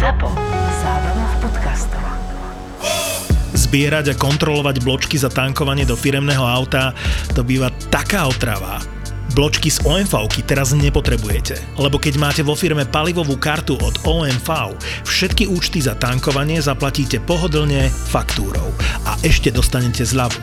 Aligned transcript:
ZAPO. 0.00 0.32
Zábrná 0.80 1.26
v 1.28 1.36
podcastov. 1.44 2.04
Zbierať 3.52 4.06
a 4.08 4.14
kontrolovať 4.16 4.80
bločky 4.80 5.20
za 5.20 5.28
tankovanie 5.28 5.84
do 5.84 5.92
firemného 5.92 6.40
auta, 6.40 6.96
to 7.36 7.44
býva 7.44 7.68
taká 7.92 8.24
otrava. 8.24 8.80
Bločky 9.40 9.72
z 9.72 9.80
OMV 9.88 10.28
teraz 10.44 10.76
nepotrebujete, 10.76 11.80
lebo 11.80 11.96
keď 11.96 12.20
máte 12.20 12.42
vo 12.44 12.52
firme 12.52 12.84
palivovú 12.84 13.40
kartu 13.40 13.72
od 13.80 13.96
OMV, 14.04 14.76
všetky 15.08 15.48
účty 15.48 15.80
za 15.80 15.96
tankovanie 15.96 16.60
zaplatíte 16.60 17.24
pohodlne 17.24 17.88
faktúrou 17.88 18.68
a 19.08 19.16
ešte 19.24 19.48
dostanete 19.48 20.04
zľavu. 20.04 20.36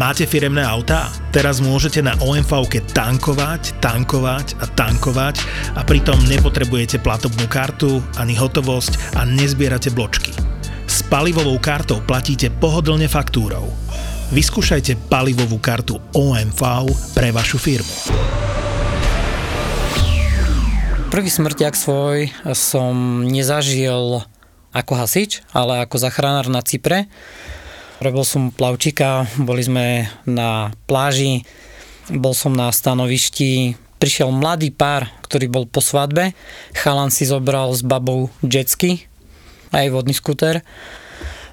Máte 0.00 0.24
firemné 0.24 0.64
autá? 0.64 1.12
Teraz 1.28 1.60
môžete 1.60 2.00
na 2.00 2.16
OMV 2.24 2.72
tankovať, 2.96 3.84
tankovať 3.84 4.56
a 4.56 4.66
tankovať 4.72 5.36
a 5.76 5.84
pritom 5.84 6.16
nepotrebujete 6.32 7.04
platobnú 7.04 7.44
kartu 7.52 8.00
ani 8.16 8.32
hotovosť 8.32 9.20
a 9.20 9.28
nezbierate 9.28 9.92
bločky. 9.92 10.32
S 10.88 11.04
palivovou 11.04 11.60
kartou 11.60 12.00
platíte 12.00 12.48
pohodlne 12.48 13.12
faktúrou. 13.12 13.68
Vyskúšajte 14.28 15.08
palivovú 15.08 15.56
kartu 15.56 15.96
OMV 16.12 16.60
pre 17.16 17.32
vašu 17.32 17.56
firmu. 17.56 17.88
Prvý 21.08 21.32
smrťak 21.32 21.72
svoj 21.72 22.28
som 22.52 23.24
nezažil 23.24 24.20
ako 24.76 24.92
hasič, 25.00 25.40
ale 25.56 25.80
ako 25.80 25.96
zachránár 25.96 26.52
na 26.52 26.60
Cypre. 26.60 27.08
Robil 28.04 28.20
som 28.28 28.52
plavčika, 28.52 29.24
boli 29.40 29.64
sme 29.64 30.12
na 30.28 30.76
pláži, 30.84 31.48
bol 32.12 32.36
som 32.36 32.52
na 32.52 32.68
stanovišti, 32.68 33.80
prišiel 33.96 34.28
mladý 34.28 34.68
pár, 34.76 35.08
ktorý 35.24 35.48
bol 35.48 35.64
po 35.64 35.80
svadbe, 35.80 36.36
chalan 36.76 37.08
si 37.08 37.24
zobral 37.24 37.72
s 37.72 37.80
babou 37.80 38.28
jetsky, 38.44 39.08
aj 39.72 39.88
vodný 39.88 40.12
skúter. 40.12 40.60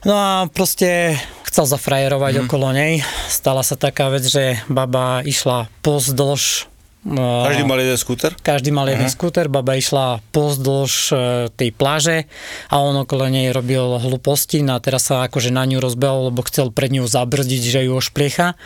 No 0.04 0.20
a 0.20 0.30
proste 0.52 1.16
chcel 1.56 1.72
zafrajerovať 1.72 2.34
mm. 2.36 2.42
okolo 2.52 2.76
nej. 2.76 3.00
Stala 3.32 3.64
sa 3.64 3.80
taká 3.80 4.12
vec, 4.12 4.28
že 4.28 4.60
baba 4.68 5.24
išla 5.24 5.72
pozdĺž 5.80 6.68
No, 7.06 7.46
každý 7.46 7.70
mal 7.70 7.78
jeden 7.78 8.02
skúter? 8.02 8.34
Každý 8.42 8.74
mal 8.74 8.90
jeden 8.90 9.06
skúter, 9.14 9.46
baba 9.46 9.78
išla 9.78 10.26
pozdĺž 10.34 10.94
e, 11.14 11.16
tej 11.54 11.70
pláže 11.70 12.26
a 12.66 12.82
on 12.82 12.98
okolo 13.06 13.30
nej 13.30 13.54
robil 13.54 14.02
hlúposti 14.02 14.66
a 14.66 14.82
teraz 14.82 15.14
sa 15.14 15.30
akože 15.30 15.54
na 15.54 15.70
ňu 15.70 15.78
rozbehol, 15.78 16.34
lebo 16.34 16.42
chcel 16.50 16.74
pred 16.74 16.90
ňou 16.90 17.06
zabrzdiť, 17.06 17.62
že 17.62 17.86
ju 17.86 17.94
ošpliecha. 17.94 18.58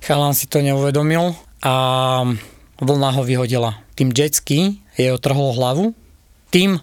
Chalan 0.00 0.32
si 0.32 0.48
to 0.48 0.64
neuvedomil 0.64 1.36
a 1.60 1.74
vlna 2.80 3.10
ho 3.12 3.20
vyhodila. 3.20 3.76
Tým 4.00 4.16
jetsky 4.16 4.80
jej 4.96 5.12
otrhol 5.12 5.52
hlavu. 5.52 5.92
Tým, 6.48 6.80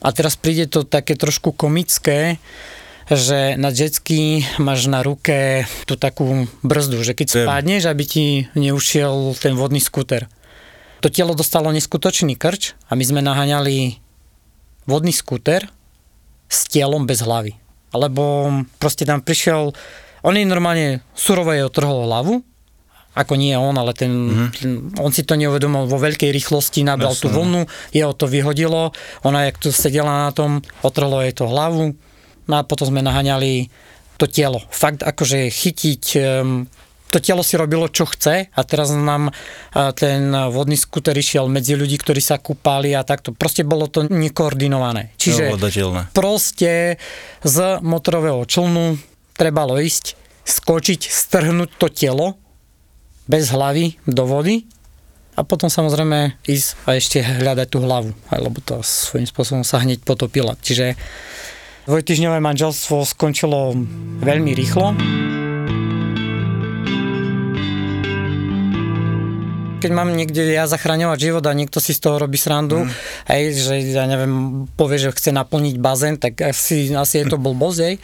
a 0.00 0.08
teraz 0.16 0.40
príde 0.40 0.64
to 0.64 0.88
také 0.88 1.12
trošku 1.12 1.52
komické, 1.52 2.40
že 3.16 3.54
na 3.58 3.72
jetsky 3.72 4.46
máš 4.60 4.86
na 4.86 5.00
ruke 5.04 5.66
tú 5.86 5.98
takú 5.98 6.46
brzdu, 6.64 7.02
že 7.02 7.12
keď 7.16 7.26
spadneš, 7.44 7.88
aby 7.88 8.04
ti 8.06 8.24
neušiel 8.54 9.34
ten 9.38 9.56
vodný 9.58 9.80
skúter. 9.80 10.28
To 11.02 11.10
telo 11.10 11.34
dostalo 11.34 11.74
neskutočný 11.74 12.38
krč 12.38 12.78
a 12.86 12.94
my 12.94 13.02
sme 13.02 13.20
naháňali 13.24 13.98
vodný 14.86 15.10
skúter 15.10 15.66
s 16.46 16.68
telom 16.70 17.08
bez 17.08 17.24
hlavy. 17.24 17.58
Lebo 17.92 18.48
proste 18.78 19.04
tam 19.04 19.20
prišiel, 19.20 19.74
on 20.22 20.34
je 20.38 20.44
normálne 20.46 21.02
surovo 21.12 21.50
je 21.52 21.66
otrhol 21.66 22.06
hlavu, 22.06 22.40
ako 23.12 23.36
nie 23.36 23.52
on, 23.52 23.76
ale 23.76 23.92
ten, 23.92 24.08
mm-hmm. 24.08 24.48
ten, 24.56 24.70
on 24.96 25.12
si 25.12 25.20
to 25.28 25.36
neuvedomil 25.36 25.84
vo 25.84 26.00
veľkej 26.00 26.32
rýchlosti, 26.32 26.80
nabral 26.80 27.12
Jasne. 27.12 27.24
tú 27.24 27.28
vlnu, 27.28 27.60
jeho 27.92 28.12
to 28.16 28.24
vyhodilo, 28.24 28.96
ona 29.20 29.44
jak 29.48 29.60
tu 29.60 29.68
sedela 29.68 30.28
na 30.28 30.30
tom, 30.32 30.64
otrhlo 30.80 31.20
jej 31.20 31.36
to 31.36 31.44
hlavu, 31.44 31.92
No 32.50 32.58
a 32.58 32.66
potom 32.66 32.90
sme 32.90 33.04
naháňali 33.04 33.70
to 34.18 34.26
telo. 34.30 34.62
Fakt 34.70 35.02
akože 35.02 35.50
chytiť 35.50 36.04
to 37.12 37.20
telo 37.20 37.44
si 37.44 37.60
robilo, 37.60 37.92
čo 37.92 38.08
chce 38.08 38.48
a 38.48 38.60
teraz 38.64 38.88
nám 38.88 39.28
ten 39.92 40.32
vodný 40.32 40.80
skuter 40.80 41.12
išiel 41.12 41.44
medzi 41.44 41.76
ľudí, 41.76 42.00
ktorí 42.00 42.24
sa 42.24 42.40
kúpali 42.40 42.96
a 42.96 43.04
takto. 43.04 43.36
Proste 43.36 43.68
bolo 43.68 43.84
to 43.84 44.08
nekoordinované. 44.08 45.12
Čiže 45.20 45.52
proste 46.16 46.96
z 47.44 47.56
motorového 47.84 48.40
člnu 48.48 48.96
trebalo 49.36 49.76
ísť, 49.76 50.16
skočiť, 50.48 51.12
strhnúť 51.12 51.76
to 51.76 51.92
telo 51.92 52.40
bez 53.28 53.52
hlavy 53.52 54.00
do 54.08 54.24
vody 54.24 54.64
a 55.36 55.44
potom 55.44 55.68
samozrejme 55.68 56.40
ísť 56.48 56.68
a 56.88 56.96
ešte 56.96 57.20
hľadať 57.20 57.68
tú 57.68 57.84
hlavu, 57.84 58.16
lebo 58.32 58.56
to 58.64 58.80
svojím 58.80 59.28
spôsobom 59.28 59.64
sa 59.68 59.84
hneď 59.84 60.00
potopila. 60.00 60.56
Čiže 60.64 60.96
Dvojtyžňové 61.82 62.38
manželstvo 62.38 63.02
skončilo 63.02 63.74
veľmi 64.22 64.54
rýchlo. 64.54 64.94
keď 69.82 69.90
mám 69.90 70.14
niekde 70.14 70.46
ja 70.46 70.70
zachraňovať 70.70 71.18
život 71.18 71.42
a 71.42 71.58
niekto 71.58 71.82
si 71.82 71.90
z 71.90 72.06
toho 72.06 72.22
robí 72.22 72.38
srandu, 72.38 72.86
mm. 72.86 72.90
hej, 73.34 73.42
že 73.58 73.74
ja 73.90 74.06
neviem, 74.06 74.64
povie, 74.78 75.02
že 75.02 75.10
chce 75.10 75.34
naplniť 75.34 75.76
bazén, 75.82 76.22
tak 76.22 76.38
asi, 76.38 76.94
asi 76.94 77.14
je 77.18 77.26
to 77.26 77.34
blbosť, 77.34 77.78
hej. 77.82 77.94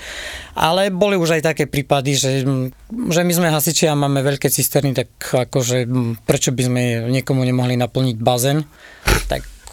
Ale 0.58 0.90
boli 0.90 1.14
už 1.14 1.38
aj 1.38 1.54
také 1.54 1.70
prípady, 1.70 2.18
že, 2.18 2.42
že 2.90 3.20
my 3.22 3.30
sme 3.30 3.54
hasiči 3.54 3.86
a 3.86 3.94
máme 3.94 4.26
veľké 4.26 4.50
cisterny, 4.50 4.90
tak 4.90 5.06
akože 5.22 5.86
prečo 6.26 6.50
by 6.50 6.62
sme 6.66 6.82
niekomu 7.14 7.46
nemohli 7.46 7.78
naplniť 7.78 8.18
bazén, 8.18 8.66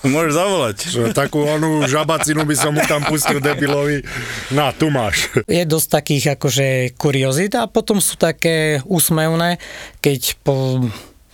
Môžeš 0.06 0.34
zavolať. 0.38 0.78
Že 0.86 1.02
takú 1.18 1.42
onú 1.44 1.84
žabacinu 1.90 2.46
by 2.46 2.56
som 2.56 2.72
mu 2.78 2.84
tam 2.86 3.02
pustil 3.06 3.42
debilovi. 3.42 4.06
Na, 4.54 4.70
tu 4.70 4.94
máš. 4.94 5.30
Je 5.50 5.66
dosť 5.66 5.88
takých 6.02 6.26
akože 6.38 6.68
kuriozit 6.96 7.58
a 7.58 7.66
potom 7.66 7.98
sú 7.98 8.16
také 8.16 8.86
úsmevné, 8.86 9.58
keď 10.00 10.38
po 10.46 10.86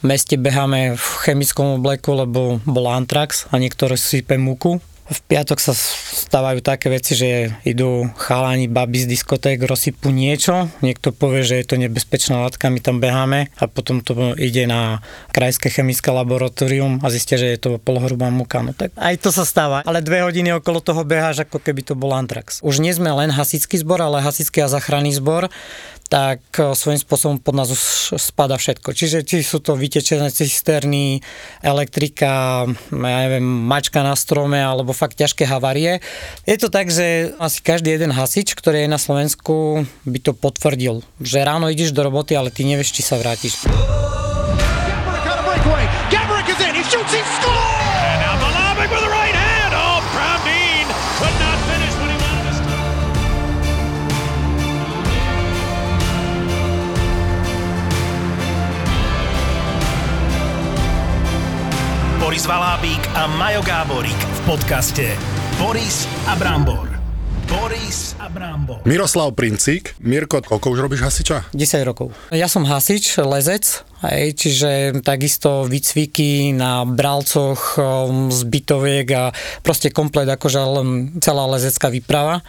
meste 0.01 0.39
beháme 0.39 0.97
v 0.97 1.07
chemickom 1.27 1.77
obleku, 1.77 2.17
lebo 2.17 2.57
bol 2.65 2.85
antrax 2.89 3.45
a 3.53 3.61
niektoré 3.61 3.99
sype 3.99 4.39
múku 4.39 4.81
v 5.11 5.19
piatok 5.27 5.59
sa 5.59 5.75
stávajú 5.75 6.63
také 6.63 6.87
veci, 6.87 7.19
že 7.19 7.51
idú 7.67 8.07
chalani, 8.15 8.71
baby 8.71 9.03
z 9.03 9.11
diskoték, 9.11 9.59
rozsypú 9.59 10.07
niečo, 10.07 10.71
niekto 10.79 11.11
povie, 11.11 11.43
že 11.43 11.59
je 11.59 11.65
to 11.67 11.75
nebezpečná 11.75 12.39
látka, 12.39 12.71
my 12.71 12.79
tam 12.79 13.03
beháme 13.03 13.51
a 13.59 13.63
potom 13.67 13.99
to 13.99 14.33
ide 14.39 14.63
na 14.71 15.03
krajské 15.35 15.67
chemické 15.67 16.07
laboratórium 16.15 17.03
a 17.03 17.11
zistia, 17.11 17.35
že 17.35 17.51
je 17.51 17.59
to 17.59 17.69
polhrubá 17.83 18.31
muka. 18.31 18.63
No 18.63 18.71
tak 18.71 18.95
aj 18.95 19.19
to 19.19 19.29
sa 19.35 19.43
stáva, 19.43 19.83
ale 19.83 19.99
dve 19.99 20.23
hodiny 20.23 20.55
okolo 20.55 20.79
toho 20.79 21.03
beháš, 21.03 21.43
ako 21.43 21.59
keby 21.59 21.83
to 21.83 21.93
bol 21.93 22.15
antrax. 22.15 22.63
Už 22.63 22.79
nie 22.79 22.95
sme 22.95 23.11
len 23.11 23.35
hasický 23.35 23.75
zbor, 23.75 23.99
ale 23.99 24.23
hasický 24.23 24.63
a 24.63 24.71
záchranný 24.71 25.11
zbor, 25.19 25.51
tak 26.11 26.43
e, 26.59 26.75
svojím 26.75 26.99
spôsobom 26.99 27.39
pod 27.39 27.55
nás 27.55 27.71
už 27.71 28.19
spada 28.19 28.59
všetko. 28.59 28.91
Čiže 28.91 29.23
či 29.23 29.39
sú 29.47 29.63
to 29.63 29.79
vytečené 29.79 30.27
cisterny, 30.27 31.23
elektrika, 31.63 32.67
ja 32.91 33.17
neviem, 33.23 33.47
mačka 33.47 34.03
na 34.03 34.19
strome 34.19 34.59
alebo 34.59 34.91
fakt 34.91 35.15
ťažké 35.15 35.47
havárie. 35.47 36.03
Je 36.43 36.59
to 36.59 36.67
tak, 36.67 36.91
že 36.91 37.31
asi 37.39 37.63
každý 37.63 37.95
jeden 37.95 38.11
hasič, 38.11 38.51
ktorý 38.59 38.83
je 38.83 38.89
na 38.91 38.99
Slovensku, 38.99 39.87
by 40.03 40.19
to 40.19 40.35
potvrdil, 40.35 40.99
že 41.23 41.47
ráno 41.47 41.71
ideš 41.71 41.95
do 41.95 42.03
roboty, 42.03 42.35
ale 42.35 42.51
ty 42.51 42.67
nevieš, 42.67 42.91
či 42.91 43.07
sa 43.07 43.15
vrátiš. 43.15 43.63
Gabrick 46.11 47.40
Boris 62.31 62.47
Valábík 62.47 63.11
a 63.11 63.27
Majo 63.27 63.59
Gáborík 63.59 64.15
v 64.15 64.39
podcaste 64.47 65.03
Boris 65.59 66.07
a 66.23 66.39
Brambor. 66.39 66.87
Boris 67.43 68.15
a 68.23 68.31
Brambor. 68.31 68.79
Miroslav 68.87 69.35
Princik. 69.35 69.91
Mirko, 69.99 70.39
koľko 70.39 70.71
už 70.71 70.79
robíš 70.79 71.03
hasiča? 71.03 71.51
10 71.51 71.83
rokov. 71.83 72.15
Ja 72.31 72.47
som 72.47 72.63
hasič, 72.63 73.19
lezec, 73.19 73.83
aj, 73.99 74.31
čiže 74.39 75.03
takisto 75.03 75.67
výcviky 75.67 76.55
na 76.55 76.87
bralcoch 76.87 77.75
um, 77.75 78.31
z 78.31 78.47
bytoviek 78.47 79.07
a 79.11 79.35
proste 79.59 79.91
komplet 79.91 80.31
akože 80.31 80.63
celá 81.19 81.43
lezecká 81.51 81.91
výprava. 81.91 82.47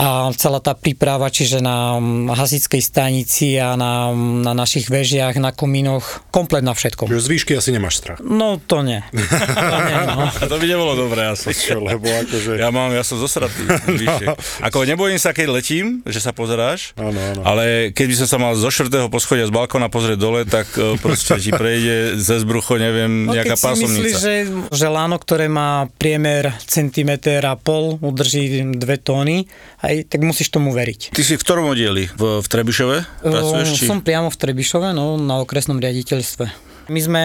A 0.00 0.32
celá 0.32 0.64
tá 0.64 0.72
príprava, 0.72 1.28
čiže 1.28 1.60
na 1.60 2.00
mm, 2.00 2.32
hasičskej 2.32 2.80
stanici 2.80 3.60
a 3.60 3.76
na, 3.76 4.08
na 4.16 4.56
našich 4.56 4.88
vežiach, 4.88 5.36
na 5.36 5.52
komínoch, 5.52 6.24
komplet 6.32 6.64
na 6.64 6.72
všetkom. 6.72 7.04
Že 7.04 7.20
z 7.20 7.28
výšky 7.28 7.52
asi 7.52 7.68
nemáš 7.68 8.00
strach. 8.00 8.16
No 8.18 8.56
to 8.56 8.80
nie. 8.80 9.04
To 9.60 9.78
nie 9.84 9.96
no. 10.08 10.24
A 10.24 10.44
to 10.48 10.56
by 10.56 10.64
nebolo 10.64 10.96
dobré 10.96 11.28
asi. 11.28 11.52
Čo, 11.68 11.84
lebo 11.84 12.08
akože... 12.08 12.56
Ja 12.56 12.72
mám, 12.72 12.88
ja 12.90 13.04
som 13.04 13.20
zosratý. 13.20 13.60
No. 14.00 14.32
Ako 14.64 14.88
nebojím 14.88 15.20
sa, 15.20 15.30
keď 15.30 15.52
letím, 15.52 16.00
že 16.02 16.18
sa 16.18 16.32
pozeráš, 16.32 16.96
Áno, 16.96 17.14
áno. 17.14 17.40
ale 17.44 17.92
keď 17.92 18.06
by 18.06 18.14
som 18.16 18.28
sa 18.28 18.38
mal 18.38 18.52
zo 18.54 18.68
štvrtého 18.68 19.12
poschodia 19.12 19.44
z 19.44 19.52
balkóna 19.52 19.92
pozrieť 19.92 20.16
dole, 20.16 20.40
tak 20.44 20.72
e, 20.74 20.96
proste 20.96 21.36
ti 21.36 21.52
prejde 21.52 22.16
cez 22.16 22.42
brucho, 22.42 22.80
neviem, 22.80 23.28
No, 23.28 23.36
nejaká 23.36 23.54
si 23.54 23.84
myslíš, 23.84 24.16
pásomnica. 24.16 24.16
že, 24.16 24.34
že 24.72 24.86
láno, 24.88 25.20
ktoré 25.20 25.52
má 25.52 25.88
priemer 25.96 26.56
centimeter 26.64 27.44
a 27.44 27.54
pol, 27.54 28.00
udrží 28.00 28.64
dve 28.72 28.96
tóny, 28.96 29.44
aj, 29.90 29.96
tak 30.06 30.22
musíš 30.22 30.54
tomu 30.54 30.70
veriť. 30.70 31.10
Ty 31.10 31.22
si 31.26 31.34
v 31.34 31.42
ktorom 31.42 31.66
oddieli? 31.74 32.06
V, 32.14 32.38
v 32.38 32.46
Trebišove? 32.46 33.26
Pracuješ? 33.26 33.68
Či? 33.74 33.90
Som 33.90 34.06
priamo 34.06 34.30
v 34.30 34.38
Trebišove, 34.38 34.94
no, 34.94 35.18
na 35.18 35.42
okresnom 35.42 35.82
riaditeľstve. 35.82 36.44
My 36.90 37.00
sme 37.02 37.22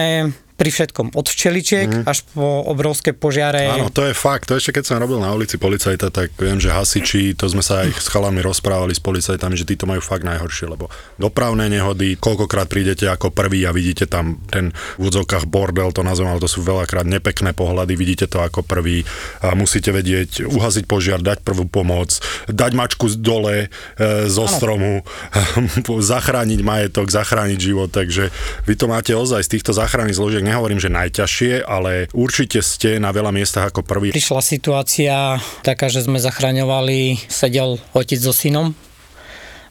pri 0.56 0.72
všetkom, 0.72 1.12
od 1.12 1.26
včeličiek 1.28 1.88
mm. 1.88 2.04
až 2.08 2.24
po 2.32 2.64
obrovské 2.64 3.12
požiare. 3.12 3.68
Áno, 3.68 3.92
to 3.92 4.08
je 4.08 4.16
fakt. 4.16 4.48
To 4.48 4.56
ešte 4.56 4.80
keď 4.80 4.84
som 4.88 4.96
robil 4.96 5.20
na 5.20 5.28
ulici 5.36 5.60
policajta, 5.60 6.08
tak 6.08 6.32
viem, 6.40 6.56
že 6.56 6.72
hasiči, 6.72 7.36
to 7.36 7.44
sme 7.44 7.60
sa 7.60 7.84
aj 7.84 7.92
s 7.92 8.08
chalami 8.08 8.40
rozprávali 8.40 8.96
s 8.96 9.02
policajtami, 9.04 9.52
že 9.52 9.68
títo 9.68 9.84
majú 9.84 10.00
fakt 10.00 10.24
najhoršie, 10.24 10.72
lebo 10.72 10.88
dopravné 11.20 11.68
nehody, 11.68 12.16
koľkokrát 12.16 12.72
prídete 12.72 13.04
ako 13.04 13.28
prvý 13.36 13.68
a 13.68 13.76
vidíte 13.76 14.08
tam 14.08 14.40
ten 14.48 14.72
v 14.96 15.12
údzovkách 15.12 15.44
bordel, 15.44 15.92
to 15.92 16.00
nazvem, 16.00 16.32
ale 16.32 16.40
to 16.40 16.48
sú 16.48 16.64
veľakrát 16.64 17.04
nepekné 17.04 17.52
pohľady, 17.52 17.92
vidíte 17.92 18.24
to 18.24 18.40
ako 18.40 18.64
prvý 18.64 19.04
a 19.44 19.52
musíte 19.52 19.92
vedieť 19.92 20.48
uhasiť 20.48 20.88
požiar, 20.88 21.20
dať 21.20 21.44
prvú 21.44 21.68
pomoc, 21.68 22.16
dať 22.48 22.72
mačku 22.72 23.12
dole 23.20 23.68
e, 23.68 24.28
zo 24.32 24.48
stromu, 24.48 25.04
zachrániť 26.12 26.60
majetok, 26.64 27.12
zachrániť 27.12 27.58
život, 27.60 27.92
takže 27.92 28.32
vy 28.64 28.74
to 28.78 28.88
máte 28.88 29.12
ozaj 29.12 29.44
z 29.44 29.52
týchto 29.58 29.76
záchranných 29.76 30.16
zložiek, 30.16 30.45
nehovorím, 30.46 30.78
že 30.78 30.94
najťažšie, 30.94 31.66
ale 31.66 32.06
určite 32.14 32.62
ste 32.62 33.02
na 33.02 33.10
veľa 33.10 33.34
miestach 33.34 33.74
ako 33.74 33.82
prvý. 33.82 34.14
Prišla 34.14 34.42
situácia 34.42 35.42
taká, 35.66 35.90
že 35.90 36.06
sme 36.06 36.22
zachraňovali, 36.22 37.26
sedel 37.26 37.82
otec 37.92 38.22
so 38.22 38.30
synom. 38.30 38.78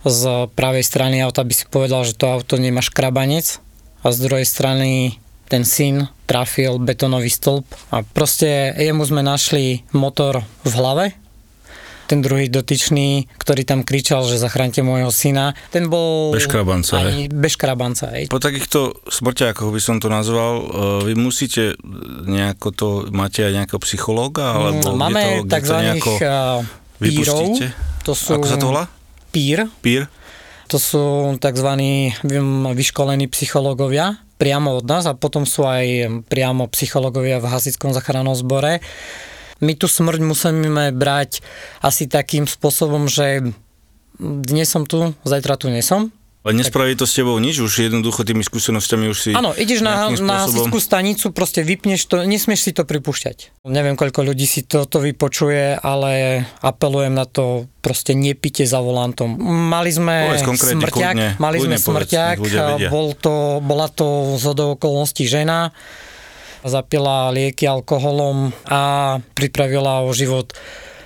Z 0.06 0.52
pravej 0.54 0.86
strany 0.86 1.24
auta 1.24 1.42
by 1.42 1.54
si 1.56 1.66
povedal, 1.66 2.06
že 2.06 2.14
to 2.14 2.30
auto 2.30 2.62
nemá 2.62 2.84
škrabanec 2.84 3.58
a 4.06 4.14
z 4.14 4.18
druhej 4.22 4.46
strany 4.46 5.18
ten 5.50 5.66
syn 5.66 6.10
trafil 6.30 6.78
betónový 6.78 7.30
stĺp 7.30 7.66
a 7.94 8.02
proste 8.06 8.74
jemu 8.78 9.02
sme 9.06 9.22
našli 9.26 9.86
motor 9.94 10.46
v 10.66 10.74
hlave. 10.78 11.06
Ten 12.06 12.22
druhý 12.22 12.48
dotyčný, 12.48 13.26
ktorý 13.36 13.66
tam 13.66 13.82
kričal, 13.82 14.24
že 14.24 14.38
zachránte 14.38 14.86
môjho 14.86 15.10
syna, 15.10 15.58
ten 15.70 15.90
bol... 15.90 16.30
Bez 16.32 16.46
škrabanca, 16.46 17.02
Ani 17.02 17.26
bez 17.26 17.58
škrabanca, 17.58 18.14
hej. 18.14 18.30
Po 18.30 18.38
takýchto 18.38 19.02
smrťákoch 19.10 19.70
by 19.70 19.82
som 19.82 19.98
to 19.98 20.06
nazval, 20.06 20.54
e, 20.58 20.64
vy 21.10 21.14
musíte 21.18 21.74
nejako 22.26 22.68
to, 22.72 22.88
máte 23.10 23.42
aj 23.42 23.54
nejakého 23.58 23.82
psychológa? 23.82 24.54
Alebo 24.54 24.94
Mm, 24.94 24.98
Máme 24.98 25.22
kde 25.22 25.26
to, 25.26 25.34
kde 25.34 25.50
to 25.50 25.56
tzv. 25.58 25.76
nejako 25.82 26.12
pírov. 26.16 26.60
vypustíte? 27.02 27.66
To 28.06 28.12
sú 28.14 28.32
Ako 28.38 28.48
sa 28.48 28.58
to 28.58 28.68
volá? 28.70 28.84
Pír. 29.34 29.66
Pír? 29.82 30.06
To 30.70 30.78
sú 30.78 31.04
tzv. 31.38 31.70
vyškolení 32.74 33.26
psychológovia 33.28 34.18
priamo 34.36 34.76
od 34.76 34.86
nás 34.86 35.08
a 35.08 35.16
potom 35.16 35.48
sú 35.48 35.64
aj 35.64 36.12
priamo 36.28 36.68
psychológovia 36.68 37.40
v 37.40 37.48
Hasickom 37.48 37.96
záchrannom 37.96 38.36
zbore. 38.36 38.84
My 39.64 39.74
tu 39.76 39.88
smrť 39.88 40.20
musíme 40.20 40.92
brať 40.92 41.40
asi 41.80 42.12
takým 42.12 42.44
spôsobom, 42.50 43.08
že 43.08 43.56
dnes 44.20 44.68
som 44.68 44.88
tu, 44.88 45.16
zajtra 45.24 45.56
tu 45.60 45.72
nesom. 45.72 46.12
Ale 46.46 46.62
nespraví 46.62 46.94
to 46.94 47.10
s 47.10 47.18
tebou 47.18 47.34
nič, 47.42 47.58
už 47.58 47.90
jednoducho 47.90 48.22
tými 48.22 48.46
skúsenosťami 48.46 49.10
už 49.10 49.18
si... 49.18 49.30
Áno, 49.34 49.58
ideš 49.58 49.82
na, 49.82 50.14
na 50.14 50.46
hasičskú 50.46 50.78
stanicu, 50.78 51.34
proste 51.34 51.66
vypneš 51.66 52.06
to, 52.06 52.22
nesmieš 52.22 52.70
si 52.70 52.72
to 52.78 52.86
pripúšťať. 52.86 53.66
Neviem, 53.66 53.98
koľko 53.98 54.22
ľudí 54.22 54.46
si 54.46 54.62
toto 54.62 55.02
vypočuje, 55.02 55.74
ale 55.82 56.46
apelujem 56.62 57.18
na 57.18 57.26
to, 57.26 57.66
proste 57.82 58.14
nepite 58.14 58.62
za 58.62 58.78
volantom. 58.78 59.34
Mali 59.42 59.90
sme 59.90 60.38
smrťák, 60.38 60.94
kľudne, 60.94 61.28
mali 61.42 61.58
kľudne 61.58 61.78
sme 61.82 61.90
povedz, 61.98 62.14
vedia. 62.14 62.94
bol 62.94 63.18
to, 63.18 63.58
bola 63.66 63.90
to 63.90 64.38
z 64.38 64.78
okolností 64.78 65.26
žena, 65.26 65.74
zapila 66.66 67.30
lieky 67.30 67.70
alkoholom 67.70 68.50
a 68.66 68.82
pripravila 69.34 70.02
o 70.04 70.10
život 70.12 70.52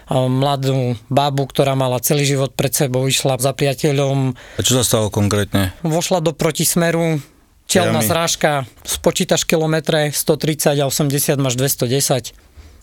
mladú 0.10 0.98
babu, 1.06 1.46
ktorá 1.46 1.78
mala 1.78 2.02
celý 2.02 2.26
život 2.26 2.58
pred 2.58 2.74
sebou, 2.74 3.06
išla 3.06 3.38
za 3.38 3.54
priateľom, 3.54 4.34
A 4.58 4.62
čo 4.66 4.74
sa 4.74 4.84
stalo 4.84 5.14
konkrétne? 5.14 5.70
vošla 5.86 6.26
do 6.26 6.34
protismeru, 6.34 7.22
čelná 7.70 8.02
zrážka, 8.02 8.66
spočítaš 8.82 9.46
kilometre, 9.46 10.10
130 10.10 10.82
a 10.82 10.90
80 10.90 11.38
máš 11.38 11.54
210. 11.62 12.34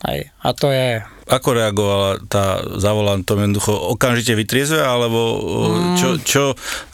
Aj, 0.06 0.22
a 0.22 0.48
to 0.54 0.70
je... 0.70 1.02
Ako 1.26 1.58
reagovala 1.58 2.22
tá 2.30 2.62
za 2.78 2.94
volantom? 2.94 3.42
Jednoducho 3.42 3.74
okamžite 3.74 4.38
vytriezve, 4.38 4.78
alebo 4.78 5.42
mm. 5.74 5.98
čo, 5.98 6.08
čo, 6.22 6.42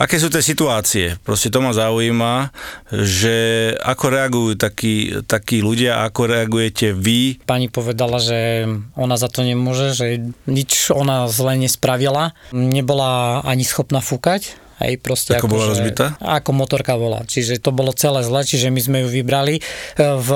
aké 0.01 0.17
sú 0.17 0.33
tie 0.33 0.41
situácie? 0.41 1.21
Proste 1.21 1.53
to 1.53 1.61
ma 1.61 1.77
zaujíma, 1.77 2.49
že 2.89 3.37
ako 3.77 4.05
reagujú 4.09 4.53
takí, 4.57 5.21
takí 5.29 5.61
ľudia, 5.61 6.09
ako 6.09 6.25
reagujete 6.25 6.97
vy. 6.97 7.45
Pani 7.45 7.69
povedala, 7.69 8.17
že 8.17 8.65
ona 8.97 9.21
za 9.21 9.29
to 9.29 9.45
nemôže, 9.45 9.93
že 9.93 10.25
nič 10.49 10.89
ona 10.89 11.29
zle 11.29 11.61
nespravila. 11.61 12.33
Nebola 12.57 13.45
ani 13.45 13.69
schopná 13.69 14.01
fúkať. 14.01 14.57
Hej, 14.81 14.99
proste 14.99 15.37
Ako 15.37 15.47
bola 15.47 15.69
že- 15.69 15.79
rozbitá? 15.79 16.17
Ako 16.19 16.57
motorka 16.57 16.97
bola. 16.97 17.23
Čiže 17.29 17.61
to 17.61 17.71
bolo 17.71 17.93
celé 17.93 18.25
zle, 18.25 18.41
čiže 18.43 18.73
my 18.73 18.81
sme 18.81 18.99
ju 19.05 19.09
vybrali. 19.13 19.61
E, 19.61 19.63
V 20.01 20.31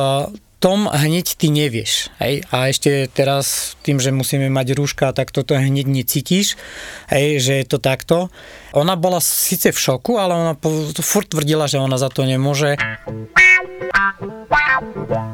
tom 0.67 0.91
hneď 0.91 1.39
ty 1.39 1.47
nevieš. 1.47 2.11
Hej? 2.19 2.43
A 2.51 2.67
ešte 2.67 3.07
teraz 3.07 3.79
tým, 3.87 4.03
že 4.03 4.11
musíme 4.11 4.51
mať 4.51 4.75
rúška, 4.75 5.15
tak 5.15 5.31
toto 5.31 5.55
hneď 5.55 5.87
necítiš, 5.87 6.59
hej, 7.07 7.39
že 7.39 7.63
je 7.63 7.67
to 7.71 7.79
takto. 7.79 8.35
Ona 8.75 8.99
bola 8.99 9.23
síce 9.23 9.71
v 9.71 9.79
šoku, 9.79 10.19
ale 10.19 10.35
ona 10.35 10.59
furt 10.99 11.31
tvrdila, 11.31 11.71
že 11.71 11.79
ona 11.79 11.95
za 11.95 12.11
to 12.11 12.27
nemôže. 12.27 12.75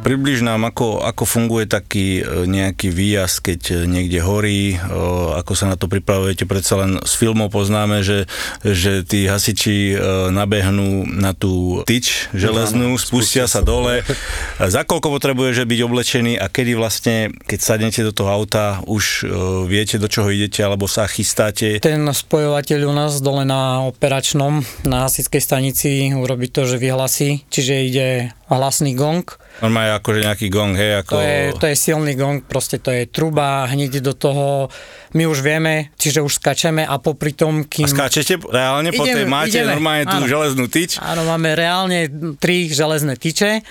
Približ 0.03 0.43
nám, 0.43 0.67
ako, 0.67 1.03
ako 1.03 1.23
funguje 1.23 1.71
taký 1.71 2.21
e, 2.21 2.47
nejaký 2.51 2.91
výjazd, 2.91 3.37
keď 3.39 3.61
e, 3.71 3.75
niekde 3.87 4.19
horí, 4.19 4.75
e, 4.75 4.77
ako 5.39 5.53
sa 5.55 5.71
na 5.71 5.79
to 5.79 5.87
pripravujete, 5.87 6.43
predsa 6.47 6.83
len 6.83 6.99
z 7.07 7.13
filmov 7.15 7.55
poznáme, 7.55 8.03
že, 8.03 8.27
že 8.67 9.07
tí 9.07 9.31
hasiči 9.31 9.95
nabehnú 10.35 11.07
na 11.07 11.35
tú 11.35 11.87
tyč 11.87 12.31
železnú, 12.35 12.99
spustia 12.99 13.47
sa 13.47 13.63
dole. 13.63 14.03
Za 14.59 14.83
koľko 14.83 15.15
potrebuješ 15.15 15.63
byť 15.63 15.81
oblečený 15.87 16.33
a 16.39 16.51
kedy 16.51 16.75
vlastne, 16.75 17.31
keď 17.47 17.59
sadnete 17.63 18.01
do 18.03 18.13
toho 18.15 18.31
auta, 18.31 18.83
už 18.91 19.27
viete, 19.71 20.03
do 20.03 20.11
čoho 20.11 20.29
idete, 20.31 20.67
alebo 20.67 20.91
sa 20.91 21.07
chystáte. 21.07 21.79
Ten 21.79 22.03
spojovateľ 22.03 22.91
u 22.91 22.95
nás 22.95 23.23
dole 23.23 23.47
na 23.47 23.87
operačnom, 23.87 24.67
na 24.83 25.07
hasičskej 25.07 25.43
stanici 25.43 25.89
urobí 26.11 26.51
to, 26.51 26.67
že 26.67 26.83
vyhlasí, 26.83 27.47
čiže 27.49 27.75
ide 27.87 28.09
hlasný 28.53 28.93
gong. 28.93 29.25
Normálne 29.65 29.97
akože 29.97 30.21
nejaký 30.29 30.47
gong, 30.53 30.73
hej, 30.77 31.05
ako... 31.05 31.17
To 31.17 31.21
je, 31.21 31.41
to 31.57 31.67
je 31.69 31.77
silný 31.77 32.13
gong, 32.17 32.45
proste 32.45 32.77
to 32.83 32.93
je 32.93 33.09
truba, 33.09 33.65
hneď 33.69 34.05
do 34.05 34.13
toho, 34.13 34.69
my 35.17 35.25
už 35.29 35.41
vieme, 35.41 35.93
čiže 35.97 36.21
už 36.21 36.41
skačeme 36.41 36.85
a 36.85 36.97
popri 37.01 37.33
tom, 37.33 37.65
kým... 37.65 37.87
A 37.87 37.93
skáčete 37.93 38.41
reálne 38.49 38.93
po 38.93 39.05
tej, 39.05 39.25
Ideme, 39.25 39.31
máte 39.31 39.61
ideme, 39.61 39.77
normálne 39.77 40.05
tú 40.09 40.19
áno. 40.21 40.29
železnú 40.29 40.65
tyč? 40.69 41.01
Áno, 41.01 41.25
máme 41.25 41.53
reálne 41.57 42.09
tri 42.41 42.69
železné 42.69 43.17
tyče. 43.17 43.65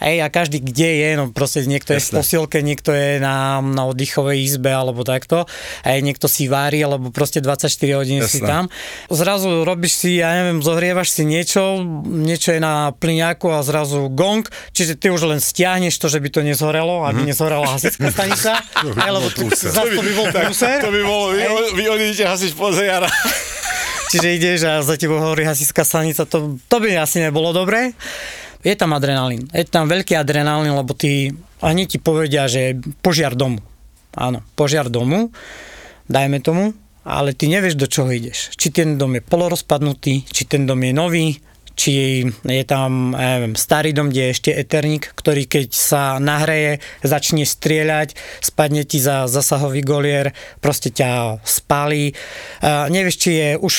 Hej, 0.00 0.24
a 0.24 0.32
každý 0.32 0.64
kde 0.64 0.88
je, 0.96 1.08
no 1.12 1.28
proste 1.28 1.60
niekto 1.68 1.92
je 1.92 2.00
v 2.00 2.08
posilke, 2.16 2.64
niekto 2.64 2.90
je 2.96 3.20
na, 3.20 3.60
na 3.60 3.84
oddychovej 3.84 4.40
izbe 4.40 4.72
alebo 4.72 5.04
takto, 5.04 5.44
hej, 5.84 6.00
niekto 6.00 6.24
si 6.24 6.48
vári, 6.48 6.80
alebo 6.80 7.12
proste 7.12 7.44
24 7.44 7.68
hodín 8.00 8.24
si 8.24 8.40
Jasné. 8.40 8.48
tam. 8.48 8.64
Zrazu 9.12 9.62
robíš 9.68 10.00
si, 10.00 10.24
ja 10.24 10.32
neviem, 10.40 10.64
zohrievaš 10.64 11.12
si 11.12 11.28
niečo, 11.28 11.84
niečo 12.08 12.56
je 12.56 12.60
na 12.64 12.96
plyňáku 12.96 13.52
a 13.52 13.60
zrazu 13.60 14.08
gong, 14.08 14.48
čiže 14.72 14.96
ty 14.96 15.12
už 15.12 15.28
len 15.28 15.40
stiahneš 15.40 16.00
to, 16.00 16.08
že 16.08 16.16
by 16.16 16.28
to 16.32 16.40
nezhorelo, 16.40 17.04
aby 17.04 17.28
nezhorela 17.28 17.68
hasická 17.76 18.08
stanica, 18.16 18.56
hej, 18.80 19.10
lebo 19.12 19.28
to, 19.28 19.52
zase 19.52 19.92
to 19.92 20.00
by 20.00 20.12
bol 20.16 20.26
prúser. 20.32 20.80
To 20.80 20.88
by 20.88 21.02
bolo, 21.04 21.36
vy, 21.36 21.44
vy 21.76 21.84
odídete 21.92 22.24
hasič 22.24 22.56
požiara. 22.56 23.12
Čiže 24.10 24.28
ideš 24.34 24.60
a 24.66 24.82
za 24.82 24.98
tebou 24.98 25.22
hovorí 25.22 25.46
hasická 25.46 25.86
stanica, 25.86 26.26
to, 26.26 26.58
to 26.66 26.76
by 26.82 26.98
asi 26.98 27.22
nebolo 27.22 27.54
dobré. 27.54 27.94
Je 28.60 28.76
tam 28.76 28.92
adrenalín, 28.92 29.48
je 29.56 29.64
tam 29.64 29.88
veľký 29.88 30.12
adrenalín, 30.20 30.76
lebo 30.76 30.92
ty 30.92 31.32
hneď 31.64 31.96
ti 31.96 31.98
povedia, 32.00 32.44
že 32.44 32.76
požiar 33.00 33.32
domu. 33.32 33.64
Áno, 34.12 34.44
požiar 34.52 34.92
domu, 34.92 35.32
dajme 36.10 36.44
tomu, 36.44 36.76
ale 37.00 37.32
ty 37.32 37.48
nevieš, 37.48 37.80
do 37.80 37.88
čoho 37.88 38.12
ideš. 38.12 38.52
Či 38.60 38.68
ten 38.74 39.00
dom 39.00 39.16
je 39.16 39.24
polorozpadnutý, 39.24 40.28
či 40.28 40.42
ten 40.44 40.68
dom 40.68 40.76
je 40.84 40.92
nový, 40.92 41.26
či 41.80 42.20
je 42.28 42.64
tam 42.68 43.16
neviem, 43.16 43.56
starý 43.56 43.96
dom, 43.96 44.12
kde 44.12 44.28
je 44.28 44.34
ešte 44.36 44.50
eterník, 44.52 45.16
ktorý 45.16 45.48
keď 45.48 45.72
sa 45.72 46.20
nahreje, 46.20 46.84
začne 47.00 47.48
strieľať, 47.48 48.20
spadne 48.44 48.84
ti 48.84 49.00
za 49.00 49.24
zasahový 49.24 49.80
golier, 49.80 50.36
proste 50.60 50.92
ťa 50.92 51.40
spálí. 51.40 52.12
Nevieš, 52.66 53.16
či 53.16 53.30
je 53.32 53.48
už 53.56 53.74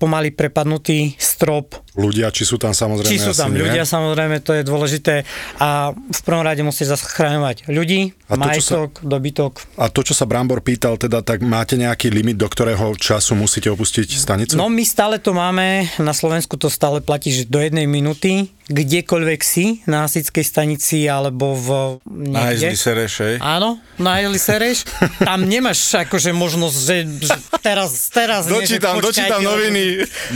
pomaly 0.00 0.32
prepadnutý 0.32 1.12
strop, 1.42 1.82
Ľudia, 1.92 2.32
či 2.32 2.48
sú 2.48 2.56
tam 2.56 2.72
samozrejme 2.72 3.10
či 3.10 3.20
sú 3.20 3.36
tam 3.36 3.52
ľudia, 3.52 3.84
nie. 3.84 3.92
samozrejme, 3.92 4.40
to 4.40 4.56
je 4.56 4.62
dôležité. 4.64 5.28
A 5.60 5.92
v 5.92 6.20
prvom 6.24 6.40
rade 6.40 6.64
musíš 6.64 6.96
zachraňovať 6.96 7.68
ľudí, 7.68 8.16
A 8.32 8.40
to, 8.40 8.48
čo 8.56 8.62
sa- 8.64 8.78
majetok, 8.88 8.90
dobytok. 9.04 9.52
A 9.76 9.92
to, 9.92 10.00
čo 10.00 10.14
sa 10.16 10.24
Brambor 10.24 10.64
pýtal, 10.64 10.96
teda, 10.96 11.20
tak 11.20 11.44
máte 11.44 11.76
nejaký 11.76 12.08
limit, 12.08 12.40
do 12.40 12.48
ktorého 12.48 12.96
času 12.96 13.36
musíte 13.36 13.68
opustiť 13.68 14.08
stanicu? 14.08 14.56
No 14.56 14.72
my 14.72 14.80
stále 14.88 15.20
to 15.20 15.36
máme, 15.36 15.84
na 16.00 16.16
Slovensku 16.16 16.56
to 16.56 16.72
stále 16.72 17.04
platí, 17.04 17.28
že 17.28 17.44
do 17.44 17.60
jednej 17.60 17.84
minúty, 17.84 18.48
kdekoľvek 18.72 19.40
si, 19.44 19.84
na 19.84 20.08
hasičskej 20.08 20.44
stanici 20.46 21.04
alebo 21.10 21.52
v 21.52 21.68
Na 22.08 22.48
niekde. 22.54 22.72
Hezli 22.72 22.78
Sereš, 22.78 23.14
hej? 23.20 23.34
Áno, 23.42 23.82
na 24.00 24.16
Sereš. 24.38 24.88
Tam 25.20 25.44
nemáš 25.44 25.92
akože 25.92 26.32
možnosť, 26.32 26.76
že, 26.78 26.96
že 27.20 27.36
teraz, 27.60 28.08
teraz 28.08 28.48
nie, 28.48 28.64
že 28.64 28.80
Dočítam, 28.80 28.96
počkajte, 28.96 29.12
dočítam 29.12 29.40
noviny. 29.44 29.84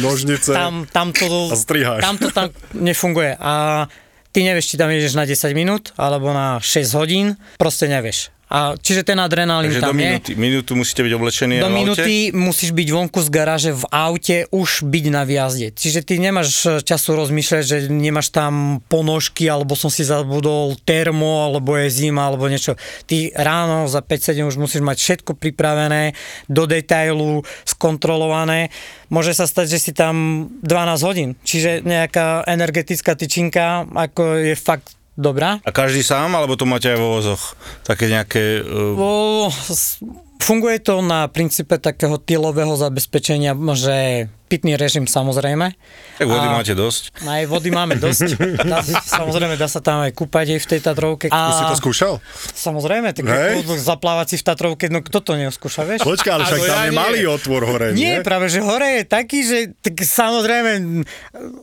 Nožnice. 0.05 0.51
Tam, 0.53 0.85
tam 0.97 1.13
to, 1.13 1.53
tam 2.01 2.17
to 2.17 2.33
tam 2.33 2.49
nefunguje. 2.73 3.37
A 3.37 3.85
ty 4.33 4.41
nevieš, 4.41 4.73
či 4.73 4.81
tam 4.81 4.89
ideš 4.89 5.13
na 5.13 5.29
10 5.29 5.53
minút 5.53 5.93
alebo 6.01 6.33
na 6.33 6.57
6 6.65 6.97
hodín, 6.97 7.37
proste 7.61 7.85
nevieš. 7.85 8.33
A 8.47 8.79
čiže 8.79 9.03
ten 9.03 9.19
adrenalín 9.19 9.75
Takže 9.75 9.83
tam 9.83 9.99
do 9.99 9.99
je. 9.99 10.07
minúty, 10.07 10.33
minútu 10.39 10.73
musíte 10.79 11.03
byť 11.03 11.13
oblečení 11.19 11.59
Do 11.59 11.67
minúty 11.67 12.31
musíš 12.31 12.71
byť 12.71 12.89
vonku 12.95 13.19
z 13.19 13.29
garáže 13.35 13.71
v 13.75 13.85
aute, 13.91 14.47
už 14.55 14.87
byť 14.87 15.05
na 15.11 15.27
výjazde. 15.27 15.75
Čiže 15.75 16.07
ty 16.07 16.23
nemáš 16.23 16.63
času 16.87 17.19
rozmýšľať, 17.19 17.63
že 17.67 17.77
nemáš 17.91 18.31
tam 18.31 18.79
ponožky, 18.87 19.51
alebo 19.51 19.75
som 19.75 19.91
si 19.91 20.07
zabudol 20.07 20.79
termo, 20.87 21.43
alebo 21.43 21.75
je 21.75 21.91
zima, 21.91 22.31
alebo 22.31 22.47
niečo. 22.47 22.79
Ty 23.11 23.35
ráno 23.35 23.91
za 23.91 23.99
5-7 23.99 24.47
už 24.47 24.57
musíš 24.63 24.83
mať 24.83 24.97
všetko 25.03 25.35
pripravené, 25.35 26.15
do 26.47 26.71
detailu, 26.71 27.43
skontrolované. 27.67 28.71
Môže 29.11 29.35
sa 29.35 29.51
stať, 29.51 29.75
že 29.75 29.79
si 29.79 29.93
tam 29.95 30.47
12 30.63 31.07
hodín. 31.07 31.31
Čiže 31.43 31.83
nejaká 31.83 32.47
energetická 32.47 33.19
tyčinka, 33.19 33.87
ako 33.91 34.39
je 34.39 34.55
fakt 34.55 34.96
dobrá. 35.17 35.59
A 35.65 35.71
každý 35.73 36.01
sám, 36.01 36.37
alebo 36.37 36.55
to 36.55 36.65
máte 36.65 36.93
aj 36.93 36.99
vo 37.01 37.09
vozoch? 37.17 37.57
Také 37.83 38.07
nejaké... 38.07 38.61
Uh, 38.61 38.95
O, 38.97 39.11
s- 39.51 39.99
funguje 40.39 40.79
to 40.79 41.01
na 41.01 41.27
princípe 41.27 41.75
takého 41.77 42.21
tylového 42.21 42.77
zabezpečenia, 42.77 43.57
že 43.75 44.29
pitný 44.47 44.75
režim 44.75 45.05
samozrejme. 45.05 45.75
tak 46.17 46.25
vody 46.25 46.47
A- 46.47 46.55
máte 46.55 46.73
dosť. 46.73 47.11
Aj 47.21 47.43
vody 47.45 47.69
máme 47.69 47.95
dosť. 47.95 48.39
Dá, 48.63 48.81
samozrejme, 48.83 49.55
dá 49.55 49.67
sa 49.67 49.79
tam 49.79 50.01
aj 50.01 50.13
kúpať 50.13 50.55
aj 50.55 50.61
v 50.61 50.69
tej 50.69 50.81
Tatrovke. 50.81 51.27
A 51.29 51.39
Už 51.45 51.55
si 51.57 51.65
to 51.67 51.77
skúšal? 51.77 52.13
Samozrejme, 52.53 53.11
tak 53.11 53.27
ako 53.27 53.75
zaplávať 53.75 54.27
si 54.29 54.37
v 54.37 54.45
Tatrovke, 54.45 54.87
no 54.87 54.99
kto 54.99 55.19
to 55.19 55.35
neskúša, 55.35 55.83
vieš? 55.83 56.01
Počkaj, 56.01 56.31
ale 56.31 56.43
však 56.45 56.61
tam 56.61 56.67
ja 56.69 56.79
je 56.81 56.91
nie. 56.91 56.97
malý 56.97 57.21
otvor 57.27 57.63
hore, 57.63 57.89
nie? 57.91 57.99
Nie, 57.99 58.15
práve, 58.21 58.47
že 58.47 58.59
hore 58.59 58.89
je 58.97 59.05
taký, 59.05 59.39
že 59.43 59.59
tak 59.77 59.99
samozrejme, 59.99 61.03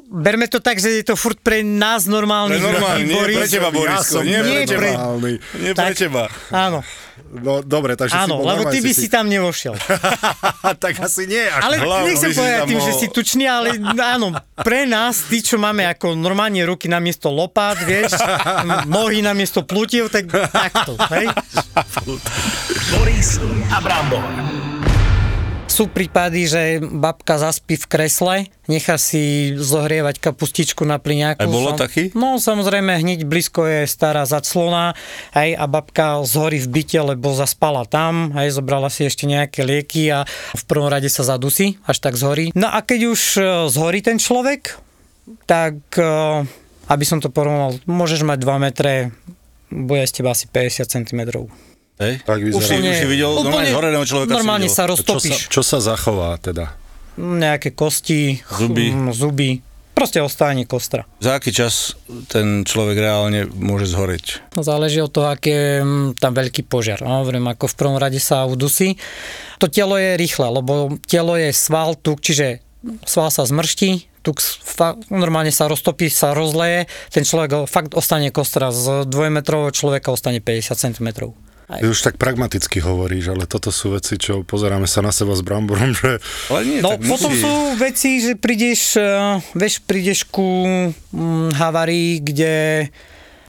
berme 0.10 0.46
to 0.46 0.60
tak, 0.60 0.78
že 0.78 0.92
je 0.94 1.06
to 1.06 1.16
furt 1.16 1.38
pre 1.38 1.62
nás 1.62 2.06
normálny. 2.06 2.56
Pre 2.56 2.68
normálny, 2.70 3.04
nie 3.04 3.16
Boris. 3.16 3.38
pre 3.38 3.48
teba, 3.50 3.70
Borisko, 3.70 4.20
nie 4.22 4.32
Nie 4.34 4.42
pre 4.44 4.64
teba. 4.66 4.78
pre- 4.78 4.94
normálny. 4.94 5.32
Nie 5.58 5.72
pre 5.72 5.84
Tak. 5.86 5.96
teba. 5.98 6.24
Áno, 6.50 6.80
No 7.34 7.66
dobre, 7.66 7.98
takže 7.98 8.14
si 8.14 8.20
áno, 8.20 8.38
bol 8.38 8.46
lebo 8.46 8.70
ty 8.70 8.78
by 8.78 8.94
si 8.94 9.10
tam 9.10 9.26
nevošiel. 9.26 9.74
tak 10.84 11.02
asi 11.02 11.26
nie. 11.26 11.42
Ale 11.42 11.82
nechcem 12.06 12.30
si 12.30 12.38
povedať 12.38 12.62
tým, 12.74 12.82
že 12.82 12.94
si 12.98 13.08
tučný, 13.14 13.46
ale 13.46 13.78
áno, 14.02 14.34
pre 14.58 14.90
nás, 14.90 15.30
tí, 15.30 15.46
čo 15.46 15.62
máme 15.62 15.86
ako 15.86 16.18
normálne 16.18 16.66
ruky 16.66 16.90
na 16.90 16.98
miesto 16.98 17.30
lopát, 17.30 17.78
vieš, 17.86 18.18
nohy 18.90 19.22
na 19.22 19.38
miesto 19.38 19.62
plutiev, 19.62 20.10
tak 20.10 20.26
takto, 20.50 20.98
hej? 21.14 21.30
Boris 22.90 23.38
a 23.70 23.78
Brambor. 23.78 24.73
Sú 25.74 25.90
prípady, 25.90 26.46
že 26.46 26.78
babka 26.86 27.42
zaspí 27.42 27.82
v 27.82 27.86
kresle, 27.90 28.36
nechá 28.70 29.02
si 29.02 29.58
zohrievať 29.58 30.22
kapustičku 30.22 30.86
na 30.86 31.02
pliňáku. 31.02 31.42
Aj 31.42 31.50
bolo 31.50 31.74
Sam- 31.74 31.90
taký? 31.90 32.14
No 32.14 32.38
samozrejme, 32.38 33.02
hneď 33.02 33.26
blízko 33.26 33.66
je 33.66 33.90
stará 33.90 34.22
zaclona, 34.30 34.94
hej, 35.34 35.58
a 35.58 35.66
babka 35.66 36.22
zhorí 36.30 36.62
v 36.62 36.70
byte, 36.78 37.18
lebo 37.18 37.34
zaspala 37.34 37.90
tam, 37.90 38.30
hej, 38.38 38.54
zobrala 38.54 38.94
si 38.94 39.10
ešte 39.10 39.26
nejaké 39.26 39.66
lieky 39.66 40.14
a 40.14 40.30
v 40.54 40.64
prvom 40.70 40.94
rade 40.94 41.10
sa 41.10 41.26
zadusí, 41.26 41.82
až 41.90 42.06
tak 42.06 42.22
zhorí. 42.22 42.54
No 42.54 42.70
a 42.70 42.86
keď 42.86 43.10
už 43.10 43.22
e, 43.42 43.44
zhorí 43.74 44.06
ten 44.06 44.22
človek, 44.22 44.78
tak 45.50 45.82
e, 45.98 46.46
aby 46.86 47.06
som 47.10 47.18
to 47.18 47.34
porovnal, 47.34 47.82
môžeš 47.90 48.22
mať 48.22 48.38
2 48.46 48.62
metre, 48.62 49.10
bude 49.74 50.06
z 50.06 50.22
teba 50.22 50.38
asi 50.38 50.46
50 50.46 50.86
cm. 50.86 51.50
Hej? 51.96 52.22
Tak 52.22 52.40
vyzerá. 52.40 52.58
Už 52.58 52.64
si, 52.64 52.76
už 52.76 52.96
si 52.96 53.08
videl 53.08 53.32
normálne 53.32 53.70
zhoreného 53.70 54.04
človeka? 54.04 54.32
normálne 54.32 54.66
sa 54.66 54.74
Čo 54.74 54.78
sa, 54.80 54.84
roztopíš. 54.88 55.38
čo 55.48 55.62
sa 55.62 55.78
zachová 55.80 56.36
teda? 56.38 56.74
nejaké 57.14 57.72
kosti, 57.72 58.42
Zuby. 58.42 58.90
ch- 58.90 59.14
zuby. 59.14 59.50
Proste 59.94 60.18
ostane 60.18 60.66
kostra. 60.66 61.06
Za 61.20 61.38
aký 61.38 61.54
čas 61.54 61.94
ten 62.26 62.66
človek 62.66 62.98
reálne 62.98 63.46
môže 63.46 63.86
zhoreť? 63.86 64.42
No, 64.52 64.66
záleží 64.66 64.98
od 64.98 65.14
toho, 65.14 65.30
aký 65.30 65.54
je 65.54 65.66
mm, 65.80 66.18
tam 66.18 66.34
veľký 66.34 66.66
požiar. 66.66 66.98
No, 67.00 67.22
hovorím, 67.22 67.46
ako 67.46 67.70
v 67.70 67.76
prvom 67.78 67.98
rade 67.98 68.18
sa 68.18 68.42
udusí. 68.44 68.98
To 69.62 69.70
telo 69.70 69.94
je 69.94 70.18
rýchle, 70.18 70.50
lebo 70.52 70.74
telo 71.04 71.38
je 71.38 71.54
sval, 71.54 71.94
tuk, 71.94 72.18
čiže 72.18 72.66
sval 73.06 73.30
sa 73.30 73.46
zmrští, 73.46 74.10
tuk 74.20 74.42
fa- 74.42 74.98
normálne 75.08 75.54
sa 75.54 75.70
roztopí, 75.70 76.10
sa 76.10 76.34
rozleje, 76.34 76.90
ten 77.08 77.22
človek 77.22 77.70
fakt 77.70 77.94
ostane 77.94 78.28
kostra, 78.28 78.74
z 78.74 79.06
dvojmetrového 79.06 79.70
človeka 79.70 80.10
ostane 80.10 80.42
50 80.42 80.74
cm. 80.74 81.08
Ty 81.68 81.86
už 81.88 82.00
tak 82.04 82.16
pragmaticky 82.20 82.84
hovoríš, 82.84 83.32
ale 83.32 83.48
toto 83.48 83.72
sú 83.72 83.96
veci, 83.96 84.20
čo 84.20 84.44
pozeráme 84.44 84.86
sa 84.86 85.00
na 85.00 85.16
seba 85.16 85.32
s 85.32 85.42
Bramborom, 85.42 85.96
že 85.96 86.20
Ale 86.52 86.62
nie, 86.68 86.80
No 86.84 86.96
tak 86.96 87.08
potom 87.08 87.32
musí... 87.32 87.42
sú 87.42 87.54
veci, 87.80 88.20
že 88.20 88.36
prídeš, 88.36 89.00
eh, 89.00 89.40
vieš, 89.56 89.80
prídeš 89.84 90.28
ku 90.28 90.68
mm, 91.16 91.56
havárii, 91.56 92.20
kde 92.20 92.54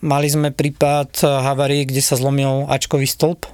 mali 0.04 0.28
sme 0.30 0.54
prípad 0.54 1.10
eh, 1.20 1.26
havárie, 1.26 1.82
kde 1.84 2.02
sa 2.04 2.14
zlomil 2.14 2.70
Ačkový 2.70 3.10
stĺp 3.10 3.50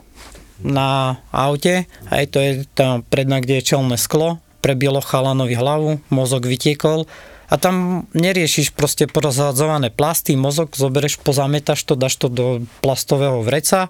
na 0.60 1.16
aute, 1.32 1.88
aj 2.12 2.24
to 2.28 2.38
je 2.38 2.50
tam 2.76 3.00
predná, 3.00 3.40
kde 3.40 3.64
je 3.64 3.72
čelné 3.72 3.96
sklo, 3.96 4.44
prebilo 4.60 5.00
chalanovi 5.00 5.56
hlavu, 5.56 6.04
mozog 6.12 6.44
vytiekol 6.44 7.08
a 7.48 7.56
tam 7.56 8.06
neriešiš 8.12 8.76
proste 8.76 9.08
porozhadzované 9.08 9.88
plasty, 9.88 10.36
mozog 10.36 10.76
zoberieš, 10.76 11.18
pozametaš 11.24 11.82
to, 11.88 11.96
dáš 11.96 12.20
to 12.20 12.28
do 12.28 12.46
plastového 12.84 13.40
vreca 13.40 13.88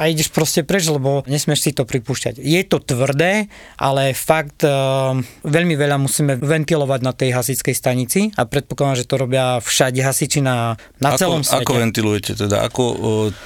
a 0.00 0.08
ideš 0.08 0.32
proste 0.32 0.64
preč, 0.64 0.88
lebo 0.88 1.20
nesmieš 1.28 1.60
si 1.60 1.70
to 1.76 1.84
pripúšťať. 1.84 2.40
Je 2.40 2.64
to 2.64 2.80
tvrdé, 2.80 3.52
ale 3.76 4.16
fakt 4.16 4.64
uh, 4.64 5.12
veľmi 5.44 5.76
veľa 5.76 6.00
musíme 6.00 6.40
ventilovať 6.40 7.00
na 7.04 7.12
tej 7.12 7.36
hasičskej 7.36 7.76
stanici 7.76 8.32
a 8.32 8.48
predpokladám, 8.48 9.04
že 9.04 9.04
to 9.04 9.20
robia 9.20 9.60
všade 9.60 10.00
hasiči 10.00 10.40
na, 10.40 10.80
na 11.04 11.20
celom 11.20 11.44
ako, 11.44 11.52
svete. 11.52 11.64
ako 11.68 11.72
ventilujete 11.76 12.32
teda? 12.32 12.64
Ako 12.64 12.82
o, 12.82 12.96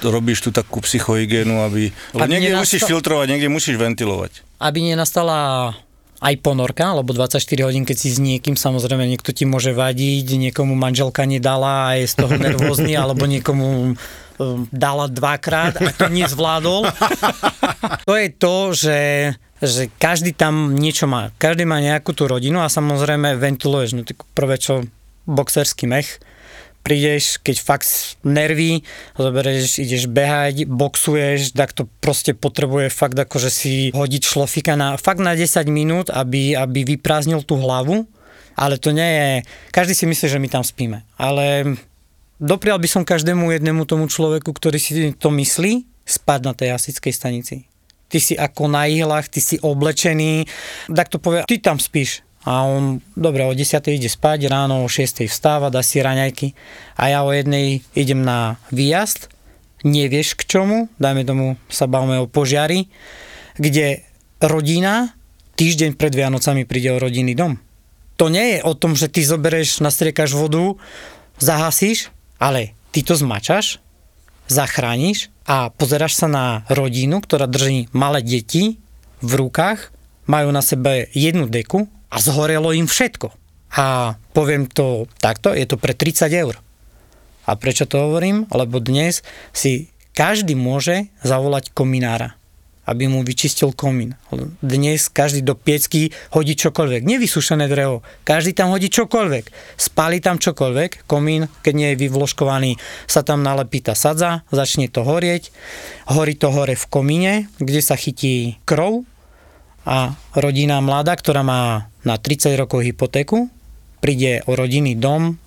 robíš 0.07 0.47
tú 0.47 0.55
takú 0.55 0.79
psychohygienu, 0.79 1.59
aby... 1.67 1.91
Lebo 2.15 2.23
Aby 2.23 2.31
niekde 2.31 2.55
nenastal- 2.55 2.63
musíš 2.63 2.81
filtrovať, 2.87 3.25
niekde 3.27 3.49
musíš 3.51 3.75
ventilovať. 3.75 4.31
aby 4.63 4.79
nenastala 4.79 5.75
aj 6.23 6.39
ponorka, 6.39 6.95
lebo 6.95 7.11
24 7.11 7.43
hodín, 7.67 7.83
keď 7.83 7.97
si 7.99 8.09
s 8.15 8.23
niekým, 8.23 8.55
samozrejme 8.55 9.03
niekto 9.03 9.35
ti 9.35 9.43
môže 9.43 9.75
vadiť, 9.75 10.23
niekomu 10.23 10.71
manželka 10.71 11.27
nedala 11.27 11.91
a 11.91 11.99
je 11.99 12.07
z 12.07 12.15
toho 12.15 12.33
nervózny, 12.47 12.95
alebo 12.95 13.27
niekomu 13.27 13.99
um, 14.37 14.67
dala 14.71 15.07
dvakrát 15.07 15.77
a 15.79 15.89
to 15.95 16.07
nezvládol. 16.09 16.89
To 18.05 18.13
je 18.17 18.29
to, 18.33 18.55
že, 18.73 18.99
že 19.61 19.83
každý 20.01 20.33
tam 20.33 20.73
niečo 20.73 21.05
má. 21.05 21.29
Každý 21.37 21.65
má 21.65 21.81
nejakú 21.81 22.13
tú 22.13 22.25
rodinu 22.25 22.61
a 22.61 22.71
samozrejme 22.71 23.37
ventiluješ. 23.37 23.97
No 23.97 24.01
tak 24.05 24.25
prvé 24.33 24.57
čo, 24.57 24.85
boxerský 25.25 25.89
mech, 25.89 26.21
prídeš, 26.85 27.41
keď 27.41 27.55
fakt 27.65 27.89
nervy, 28.21 28.85
zoberieš, 29.17 29.81
ideš 29.81 30.05
behať, 30.05 30.69
boxuješ, 30.69 31.57
tak 31.57 31.73
to 31.73 31.89
proste 31.97 32.37
potrebuje 32.37 32.93
fakt 32.93 33.17
akože 33.17 33.49
si 33.49 33.89
hodiť 33.89 34.21
šlofika 34.21 34.77
na, 34.77 34.93
fakt 35.01 35.17
na 35.17 35.33
10 35.33 35.65
minút, 35.73 36.13
aby, 36.13 36.53
aby 36.53 36.85
vyprázdnil 36.85 37.41
tú 37.41 37.57
hlavu, 37.57 38.05
ale 38.53 38.77
to 38.77 38.93
nie 38.93 39.09
je, 39.09 39.29
každý 39.73 39.97
si 39.97 40.05
myslí, 40.05 40.25
že 40.29 40.37
my 40.37 40.47
tam 40.53 40.61
spíme, 40.61 41.01
ale 41.17 41.73
doprial 42.41 42.79
by 42.79 42.87
som 42.89 43.03
každému 43.07 43.51
jednému 43.55 43.87
tomu 43.87 44.07
človeku, 44.07 44.51
ktorý 44.51 44.77
si 44.79 45.13
to 45.15 45.31
myslí, 45.31 45.87
spať 46.05 46.39
na 46.45 46.53
tej 46.53 46.75
hasičskej 46.75 47.13
stanici. 47.13 47.55
Ty 48.05 48.17
si 48.21 48.33
ako 48.37 48.69
na 48.69 48.85
ihlách, 48.85 49.27
ty 49.27 49.41
si 49.41 49.57
oblečený, 49.57 50.45
tak 50.93 51.09
to 51.09 51.17
povie, 51.17 51.41
ty 51.49 51.57
tam 51.57 51.81
spíš. 51.81 52.21
A 52.45 52.61
on, 52.69 53.01
dobre, 53.17 53.41
o 53.41 53.57
10. 53.57 53.73
ide 53.89 54.05
spať, 54.05 54.45
ráno 54.45 54.85
o 54.85 54.87
6. 54.87 55.25
vstáva, 55.25 55.73
dá 55.73 55.81
si 55.81 55.97
raňajky 55.97 56.53
a 56.93 57.09
ja 57.09 57.19
o 57.25 57.33
jednej 57.33 57.81
idem 57.97 58.21
na 58.21 58.61
výjazd, 58.69 59.33
nevieš 59.81 60.37
k 60.37 60.45
čomu, 60.45 60.85
dajme 61.01 61.25
tomu 61.25 61.45
sa 61.73 61.89
bavíme 61.89 62.21
o 62.21 62.29
požiari, 62.29 62.85
kde 63.57 64.05
rodina 64.37 65.17
týždeň 65.57 65.97
pred 65.97 66.13
Vianocami 66.13 66.69
príde 66.69 66.93
o 66.93 67.01
rodinný 67.01 67.33
dom. 67.33 67.57
to 68.15 68.29
nie 68.29 68.55
je 68.55 68.59
o 68.63 68.77
tom, 68.77 68.95
že 68.95 69.11
ty 69.11 69.25
zoberieš, 69.25 69.83
nastriekaš 69.83 70.37
vodu, 70.37 70.77
zahasíš, 71.41 72.14
ale 72.39 72.75
ty 72.91 73.01
to 73.01 73.15
zmačaš, 73.17 73.79
zachrániš 74.47 75.33
a 75.45 75.73
pozeráš 75.73 76.17
sa 76.17 76.27
na 76.29 76.45
rodinu, 76.69 77.21
ktorá 77.21 77.49
drží 77.49 77.89
malé 77.91 78.21
deti 78.21 78.77
v 79.21 79.31
rukách, 79.41 79.93
majú 80.25 80.49
na 80.49 80.61
sebe 80.61 81.09
jednu 81.13 81.49
deku 81.49 81.89
a 82.09 82.17
zhorelo 82.21 82.73
im 82.73 82.89
všetko. 82.89 83.33
A 83.75 84.15
poviem 84.31 84.69
to 84.69 85.09
takto, 85.19 85.51
je 85.51 85.67
to 85.67 85.75
pre 85.75 85.91
30 85.91 86.31
eur. 86.31 86.55
A 87.45 87.51
prečo 87.59 87.85
to 87.85 88.01
hovorím? 88.01 88.49
Lebo 88.49 88.81
dnes 88.81 89.21
si 89.53 89.93
každý 90.15 90.55
môže 90.55 91.11
zavolať 91.21 91.75
kominára 91.75 92.39
aby 92.85 93.09
mu 93.09 93.25
vyčistil 93.25 93.73
komín. 93.73 94.13
Dnes 94.61 95.09
každý 95.09 95.41
do 95.41 95.57
piecky 95.57 96.13
hodí 96.29 96.53
čokoľvek. 96.53 97.01
Nevysušené 97.01 97.65
drevo. 97.65 98.05
Každý 98.21 98.53
tam 98.53 98.69
hodí 98.69 98.93
čokoľvek. 98.93 99.49
Spáli 99.75 100.21
tam 100.21 100.37
čokoľvek. 100.37 101.09
Komín, 101.09 101.49
keď 101.65 101.73
nie 101.73 101.89
je 101.93 102.01
vyvložkovaný, 102.05 102.77
sa 103.09 103.25
tam 103.25 103.41
nalepí 103.41 103.81
tá 103.81 103.97
sadza, 103.97 104.45
začne 104.53 104.85
to 104.85 105.01
horieť. 105.01 105.49
Horí 106.13 106.37
to 106.37 106.53
hore 106.53 106.77
v 106.77 106.85
komíne, 106.89 107.33
kde 107.57 107.81
sa 107.81 107.97
chytí 107.97 108.61
krov 108.69 109.03
a 109.85 110.17
rodina 110.37 110.81
mladá, 110.81 111.17
ktorá 111.17 111.45
má 111.45 111.89
na 112.05 112.17
30 112.17 112.53
rokov 112.57 112.85
hypotéku, 112.85 113.49
príde 114.01 114.45
o 114.45 114.53
rodinný 114.53 114.93
dom 114.97 115.37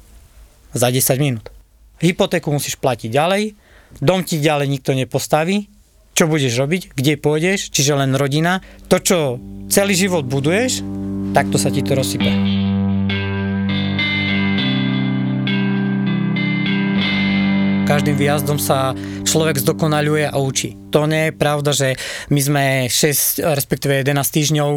za 0.75 0.91
10 0.91 1.23
minút. 1.23 1.51
Hypotéku 1.99 2.51
musíš 2.51 2.79
platiť 2.79 3.11
ďalej, 3.11 3.55
dom 3.99 4.23
ti 4.23 4.39
ďalej 4.39 4.67
nikto 4.71 4.95
nepostaví, 4.95 5.67
čo 6.19 6.27
budeš 6.27 6.59
robiť, 6.59 6.99
kde 6.99 7.15
pôjdeš, 7.15 7.71
čiže 7.71 7.95
len 7.95 8.19
rodina. 8.19 8.59
To, 8.91 8.99
čo 8.99 9.39
celý 9.71 9.95
život 9.95 10.27
buduješ, 10.27 10.83
takto 11.31 11.63
sa 11.63 11.71
ti 11.71 11.79
to 11.87 11.95
rozsype. 11.95 12.27
Každým 17.87 18.19
výjazdom 18.19 18.59
sa 18.59 18.99
človek 19.23 19.63
zdokonaľuje 19.63 20.27
a 20.27 20.37
učí. 20.43 20.78
To 20.89 21.05
nie 21.05 21.29
je 21.29 21.33
pravda, 21.37 21.71
že 21.77 22.01
my 22.33 22.41
sme 22.41 22.65
6, 22.89 23.45
respektíve 23.45 24.01
11 24.01 24.17
týždňov 24.17 24.71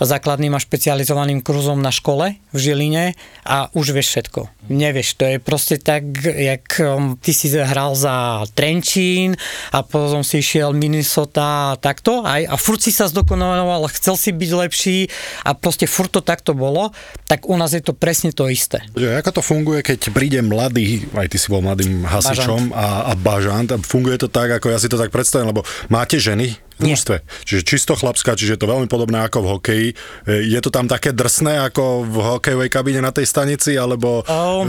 základným 0.00 0.56
a 0.56 0.60
špecializovaným 0.62 1.44
kurzom 1.44 1.84
na 1.84 1.92
škole 1.92 2.40
v 2.50 2.58
Žiline 2.58 3.12
a 3.44 3.68
už 3.76 3.92
vieš 3.92 4.16
všetko. 4.16 4.48
Nevieš, 4.72 5.18
to 5.20 5.24
je 5.26 5.36
proste 5.42 5.82
tak, 5.82 6.06
jak 6.24 6.64
um, 6.80 7.18
ty 7.20 7.36
si 7.36 7.52
hral 7.52 7.92
za 7.98 8.46
Trenčín 8.56 9.36
a 9.74 9.84
potom 9.84 10.24
si 10.24 10.40
išiel 10.40 10.72
Minnesota 10.72 11.74
a 11.74 11.78
takto 11.78 12.22
aj, 12.24 12.46
a 12.48 12.54
furt 12.56 12.80
si 12.80 12.94
sa 12.94 13.10
zdokonaloval, 13.10 13.90
chcel 13.92 14.16
si 14.16 14.30
byť 14.32 14.50
lepší 14.54 14.98
a 15.44 15.52
proste 15.52 15.84
furt 15.84 16.14
to 16.14 16.24
takto 16.24 16.56
bolo, 16.56 16.94
tak 17.28 17.50
u 17.50 17.54
nás 17.58 17.74
je 17.76 17.82
to 17.84 17.92
presne 17.92 18.32
to 18.32 18.48
isté. 18.48 18.80
Že 18.94 19.20
ako 19.20 19.30
to 19.36 19.42
funguje, 19.44 19.80
keď 19.84 19.98
príde 20.14 20.40
mladý, 20.40 21.04
aj 21.12 21.28
ty 21.28 21.36
si 21.36 21.50
bol 21.52 21.60
mladým 21.60 22.06
hasičom 22.06 22.72
a, 22.72 23.10
a 23.10 23.12
bažant, 23.18 23.68
a 23.74 23.76
funguje 23.76 24.16
to 24.16 24.30
tak, 24.30 24.54
ako 24.54 24.72
ja 24.72 24.78
si 24.78 24.88
to 24.88 24.96
tak 24.96 25.12
predstavím, 25.12 25.49
lebo 25.50 25.66
máte 25.90 26.22
ženy 26.22 26.54
v 26.80 26.96
mužstve. 26.96 27.20
Čiže 27.44 27.62
čisto 27.62 27.92
chlapská, 27.92 28.32
čiže 28.34 28.56
je 28.56 28.60
to 28.64 28.70
veľmi 28.72 28.88
podobné 28.88 29.20
ako 29.20 29.44
v 29.44 29.48
hokeji. 29.52 29.88
E, 30.24 30.48
Je 30.48 30.60
to 30.64 30.72
tam 30.72 30.88
také 30.88 31.12
drsné 31.12 31.60
ako 31.68 32.08
v 32.08 32.16
hokejovej 32.16 32.70
kabíne 32.72 33.04
na 33.04 33.12
tej 33.12 33.28
stanici, 33.28 33.76
alebo 33.76 34.24
Oh. 34.24 34.64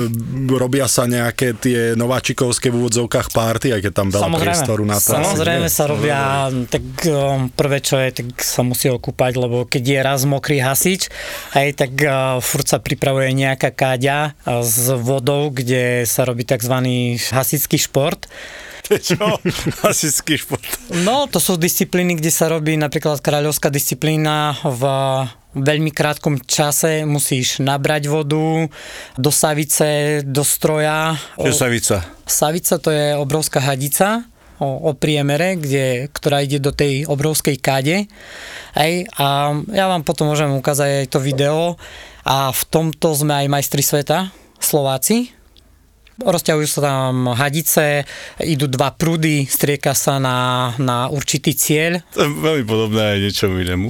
robia 0.52 0.92
sa 0.92 1.08
nejaké 1.08 1.56
tie 1.56 1.96
nováčikovské 1.96 2.68
v 2.68 2.84
úvodzovkách 2.84 3.32
párty, 3.32 3.72
aj 3.72 3.88
keď 3.88 3.94
tam 3.96 4.08
veľa 4.12 4.28
priestoru 4.36 4.84
na 4.84 5.00
to. 5.00 5.16
Samozrejme 5.16 5.68
sa 5.72 5.84
robia, 5.88 6.52
tak 6.68 6.84
um, 7.08 7.48
prvé 7.48 7.80
čo 7.80 7.96
je, 7.96 8.12
tak 8.12 8.28
sa 8.44 8.62
musí 8.68 8.92
okúpať, 8.92 9.40
lebo 9.40 9.64
keď 9.64 9.84
je 9.88 10.00
raz 10.04 10.22
mokrý 10.28 10.60
hasič, 10.60 11.08
aj 11.56 11.68
tak 11.80 11.92
uh, 12.04 12.44
furt 12.44 12.68
sa 12.68 12.84
pripravuje 12.84 13.32
nejaká 13.32 13.72
káďa 13.72 14.36
uh, 14.44 14.60
s 14.60 14.92
vodou, 15.00 15.48
kde 15.48 16.04
sa 16.04 16.28
robí 16.28 16.44
tzv. 16.44 16.76
hasičský 17.32 17.80
šport. 17.80 18.28
Čo? 19.00 19.40
Hasičský 19.86 20.36
šport. 20.36 20.66
No, 21.08 21.30
to 21.32 21.40
sú 21.40 21.56
disciplíny, 21.56 22.20
kde 22.20 22.32
sa 22.34 22.52
robí 22.52 22.76
napríklad 22.76 23.24
kráľovská 23.24 23.72
disciplína 23.72 24.60
v 24.66 24.84
veľmi 25.52 25.92
krátkom 25.92 26.40
čase 26.48 27.04
musíš 27.04 27.60
nabrať 27.60 28.08
vodu 28.08 28.68
do 29.20 29.32
savice, 29.32 30.22
do 30.24 30.48
stroja. 30.48 31.20
Čo 31.36 31.52
savica? 31.52 31.96
Savica 32.24 32.80
to 32.80 32.90
je 32.92 33.16
obrovská 33.20 33.60
hadica 33.60 34.24
o, 34.64 34.88
o 34.88 34.92
priemere, 34.96 35.60
kde, 35.60 36.08
ktorá 36.14 36.40
ide 36.46 36.64
do 36.64 36.72
tej 36.72 37.04
obrovskej 37.04 37.60
kade. 37.60 38.08
Hej, 38.80 38.94
a 39.20 39.52
ja 39.76 39.86
vám 39.92 40.08
potom 40.08 40.32
môžem 40.32 40.56
ukázať 40.56 41.04
aj 41.04 41.12
to 41.12 41.20
video. 41.20 41.76
A 42.24 42.54
v 42.54 42.62
tomto 42.70 43.18
sme 43.18 43.44
aj 43.44 43.52
majstri 43.52 43.84
sveta, 43.84 44.30
Slováci. 44.62 45.41
Rozťahujú 46.22 46.68
sa 46.68 46.80
tam 46.82 47.13
hadice, 47.30 48.06
idú 48.40 48.66
dva 48.66 48.92
prúdy, 48.92 49.44
strieka 49.44 49.92
sa 49.92 50.18
na, 50.18 50.38
na 50.78 51.08
určitý 51.08 51.51
cieľ. 51.51 52.00
To 52.13 52.22
je 52.22 52.30
veľmi 52.30 52.63
podobné 52.63 53.01
aj 53.01 53.20
niečomu 53.20 53.56
inému. 53.60 53.88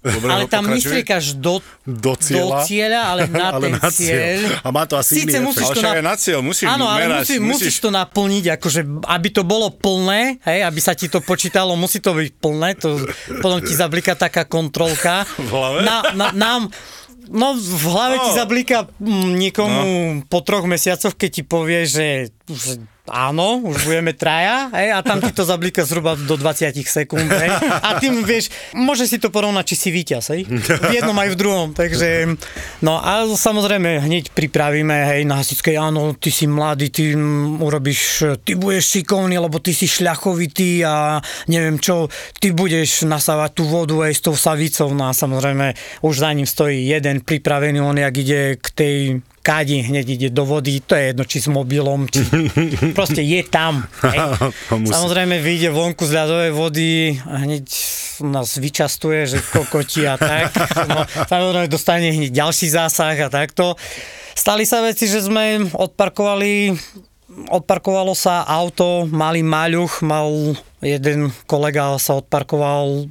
Dobre, 0.00 0.28
ale 0.28 0.44
tam 0.46 0.66
nestriekaš 0.66 1.38
do, 1.38 1.62
Do 1.82 2.14
cieľa. 2.14 2.60
do 2.60 2.66
cieľa, 2.66 3.00
ale 3.06 3.22
na 3.32 3.46
Ale 3.50 3.62
ten 3.62 3.72
na 3.74 3.88
cieľ. 3.88 4.18
cieľ. 4.18 4.38
A 4.60 4.68
má 4.68 4.82
to 4.84 4.94
asi 4.94 5.22
Síce 5.22 5.38
iný 5.38 5.46
musíš 5.46 5.68
to 5.70 5.80
na... 5.80 5.90
aj 5.94 6.02
na 6.02 6.14
cieľ 6.14 6.40
musíš 6.42 6.68
Áno, 6.68 6.84
ale 6.84 7.00
merať, 7.06 7.22
musí, 7.24 7.34
musíš 7.38 7.76
to 7.78 7.88
naplniť, 7.88 8.44
akože, 8.58 8.80
aby 9.06 9.28
to 9.30 9.42
bolo 9.42 9.70
plné, 9.70 10.42
hej, 10.42 10.60
aby 10.62 10.80
sa 10.82 10.92
ti 10.92 11.06
to 11.06 11.22
počítalo, 11.22 11.72
musí 11.74 12.02
to 12.02 12.12
byť 12.12 12.28
plné, 12.36 12.68
to 12.76 12.98
potom 13.38 13.62
ti 13.62 13.72
zabliká 13.72 14.14
taká 14.14 14.44
kontrolka. 14.44 15.22
V 15.38 15.48
hlave? 15.48 15.78
Na, 15.86 16.02
na, 16.12 16.26
nám, 16.34 16.62
no 17.28 17.54
v 17.54 17.84
hlave 17.86 18.16
ti 18.20 18.30
No. 18.32 18.38
zabliká 18.38 18.78
mm, 18.98 19.30
niekomu 19.36 19.80
po 20.26 20.40
troch 20.40 20.64
mesiacoch, 20.64 21.12
keď 21.12 21.30
ti 21.30 21.42
povie, 21.42 21.84
že, 21.84 22.08
že 22.44 22.82
áno, 23.08 23.60
už 23.64 23.88
budeme 23.88 24.12
traja, 24.14 24.70
hej, 24.72 24.94
a 24.94 24.98
tam 25.02 25.18
ti 25.18 25.32
to 25.32 25.44
zablíka 25.44 25.82
zhruba 25.84 26.14
do 26.14 26.36
20 26.36 26.72
sekúnd, 26.84 27.28
hej, 27.28 27.50
a 27.82 27.98
tým 27.98 28.22
vieš, 28.22 28.52
môže 28.76 29.08
si 29.08 29.16
to 29.18 29.32
porovnať, 29.32 29.64
či 29.72 29.76
si 29.76 29.88
víťaz, 29.90 30.24
hej, 30.36 30.46
v 30.48 30.92
jednom 30.92 31.16
aj 31.16 31.28
v 31.32 31.36
druhom, 31.36 31.68
takže, 31.72 32.38
no 32.84 33.00
a 33.00 33.24
samozrejme 33.28 34.04
hneď 34.04 34.30
pripravíme, 34.32 35.16
hej, 35.16 35.20
na 35.24 35.40
hasičkej, 35.40 35.76
áno, 35.80 36.14
ty 36.14 36.28
si 36.28 36.46
mladý, 36.46 36.92
ty 36.92 37.16
urobíš, 37.58 38.36
ty 38.44 38.54
budeš 38.54 39.00
šikovný, 39.00 39.40
lebo 39.40 39.58
ty 39.58 39.72
si 39.72 39.88
šľachovitý 39.88 40.84
a 40.84 41.18
neviem 41.48 41.80
čo, 41.80 42.12
ty 42.38 42.52
budeš 42.52 43.08
nasávať 43.08 43.50
tú 43.58 43.64
vodu 43.66 43.96
aj 44.04 44.12
s 44.12 44.24
tou 44.24 44.36
savicou, 44.36 44.92
no 44.92 45.08
a 45.08 45.16
samozrejme 45.16 45.74
už 46.04 46.14
za 46.20 46.30
ním 46.32 46.46
stojí 46.46 46.88
jeden 46.88 47.20
pripravený, 47.24 47.80
on 47.80 47.98
jak 47.98 48.14
ide 48.16 48.56
k 48.60 48.66
tej 48.74 48.96
kádi, 49.48 49.80
hneď 49.80 50.06
ide 50.20 50.28
do 50.28 50.44
vody, 50.44 50.84
to 50.84 50.92
je 50.92 51.16
jedno, 51.16 51.24
či 51.24 51.40
s 51.40 51.48
mobilom, 51.48 52.04
či 52.04 52.20
proste 52.98 53.24
je 53.24 53.40
tam. 53.48 53.88
Samozrejme 54.68 55.40
vyjde 55.40 55.72
vonku 55.72 56.04
z 56.04 56.12
ľadovej 56.12 56.52
vody 56.52 57.16
a 57.24 57.48
hneď 57.48 57.64
nás 58.28 58.60
vyčastuje, 58.60 59.24
že 59.24 59.38
kokoti 59.40 60.04
a 60.04 60.20
tak. 60.20 60.52
No, 60.88 61.04
samozrejme 61.04 61.68
dostane 61.68 62.10
hneď 62.12 62.32
ďalší 62.32 62.72
zásah 62.72 63.12
a 63.12 63.28
takto. 63.28 63.76
Stali 64.32 64.64
sa 64.64 64.80
veci, 64.80 65.04
že 65.04 65.20
sme 65.20 65.68
odparkovali 65.74 66.72
odparkovalo 67.52 68.16
sa 68.16 68.42
auto, 68.48 69.04
malý 69.06 69.44
maľuch, 69.44 70.00
mal 70.00 70.56
jeden 70.80 71.30
kolega 71.44 71.94
sa 72.00 72.18
odparkoval 72.18 73.06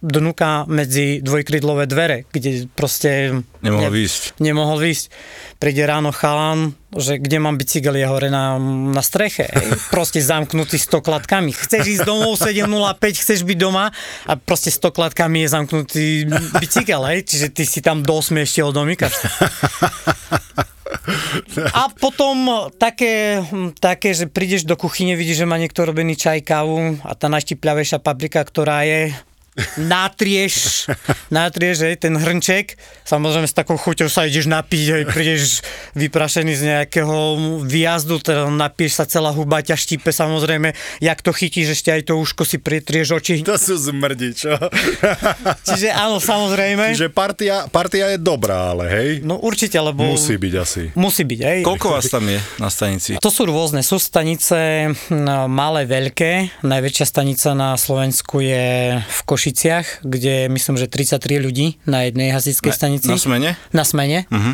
dnuka 0.00 0.64
medzi 0.64 1.20
dvojkrydlové 1.20 1.84
dvere, 1.84 2.24
kde 2.32 2.64
proste... 2.72 3.44
Nemohol 3.60 3.92
výjsť. 3.92 4.22
Nemohol 4.40 4.78
výjsť. 4.80 5.04
Príde 5.60 5.84
ráno 5.84 6.08
chalan, 6.08 6.72
že 6.96 7.20
kde 7.20 7.36
mám 7.36 7.60
bicykel, 7.60 7.92
je 8.00 8.08
hore 8.08 8.32
na, 8.32 8.56
na 8.90 9.04
streche. 9.04 9.52
Proste 9.94 10.24
zamknutý 10.24 10.80
s 10.80 10.88
klatkami. 10.88 11.52
Chceš 11.52 12.00
ísť 12.00 12.08
domov 12.08 12.40
7.05, 12.40 12.96
chceš 13.20 13.44
byť 13.44 13.58
doma 13.60 13.92
a 14.24 14.32
proste 14.40 14.72
s 14.72 14.80
klatkami 14.80 15.44
je 15.44 15.48
zamknutý 15.52 16.04
bicykel, 16.56 17.04
hej. 17.12 17.28
Čiže 17.28 17.46
ty 17.52 17.68
si 17.68 17.84
tam 17.84 18.00
do 18.00 18.16
8 18.16 18.32
ešte 18.40 18.64
odomýkaš. 18.64 19.14
A 21.76 21.92
potom 21.92 22.68
také, 22.80 23.44
také, 23.78 24.16
že 24.16 24.26
prídeš 24.26 24.64
do 24.64 24.74
kuchyne, 24.74 25.14
vidíš, 25.14 25.44
že 25.44 25.48
má 25.48 25.60
niekto 25.60 25.84
robený 25.84 26.16
čaj, 26.16 26.42
kávu 26.42 26.98
a 27.04 27.12
tá 27.14 27.28
najštipľavejšia 27.30 28.02
paprika, 28.02 28.42
ktorá 28.42 28.82
je 28.88 29.14
natrieš, 29.76 30.86
natrieš, 31.28 31.86
hej, 31.86 31.96
ten 32.00 32.14
hrnček. 32.16 32.78
Samozrejme 33.04 33.46
s 33.48 33.54
takou 33.56 33.76
chuťou 33.76 34.06
sa 34.06 34.24
ideš 34.24 34.46
napiť, 34.46 34.86
hej, 34.92 35.04
prídeš 35.08 35.42
vyprašený 35.98 36.52
z 36.54 36.62
nejakého 36.70 37.16
výjazdu, 37.66 38.22
teda 38.22 38.46
napiješ 38.48 38.92
sa 39.00 39.04
celá 39.04 39.34
huba, 39.34 39.64
ťa 39.64 39.74
štípe 39.74 40.14
samozrejme, 40.14 40.72
jak 41.02 41.18
to 41.20 41.34
chytíš, 41.34 41.74
ešte 41.74 41.90
aj 41.90 42.02
to 42.08 42.18
uško 42.18 42.46
si 42.46 42.56
pretrieš 42.62 43.16
oči. 43.16 43.34
To 43.42 43.58
sú 43.58 43.74
zmrdi, 43.76 44.32
čo? 44.36 44.54
Čiže 45.66 45.90
áno, 45.90 46.22
samozrejme. 46.22 46.94
Čiže 46.94 47.10
partia, 47.10 47.66
partia 47.68 48.14
je 48.14 48.18
dobrá, 48.22 48.72
ale 48.72 48.84
hej? 48.88 49.08
No 49.26 49.42
určite, 49.42 49.76
lebo... 49.82 50.06
Musí 50.06 50.38
byť 50.38 50.54
asi. 50.54 50.82
Musí 50.94 51.26
byť, 51.26 51.40
hej. 51.42 51.60
Koľko 51.66 51.98
vás 51.98 52.06
tam 52.06 52.30
je 52.30 52.38
na 52.62 52.70
stanici? 52.70 53.18
To 53.18 53.30
sú 53.32 53.44
rôzne, 53.48 53.82
sú 53.82 53.98
stanice 53.98 54.92
malé, 55.50 55.82
veľké. 55.84 56.62
Najväčšia 56.62 57.06
stanica 57.08 57.52
na 57.58 57.74
Slovensku 57.74 58.38
je 58.44 58.96
v 59.02 59.20
Košiciach 59.26 59.49
Košiciach, 59.50 60.06
kde 60.06 60.46
myslím, 60.46 60.78
že 60.78 60.86
33 60.86 61.42
ľudí 61.42 61.82
na 61.82 62.06
jednej 62.06 62.30
hasičskej 62.30 62.70
stanici. 62.70 63.10
Na 63.10 63.18
smene? 63.18 63.50
Na 63.74 63.82
smene. 63.82 64.30
Mhm. 64.30 64.52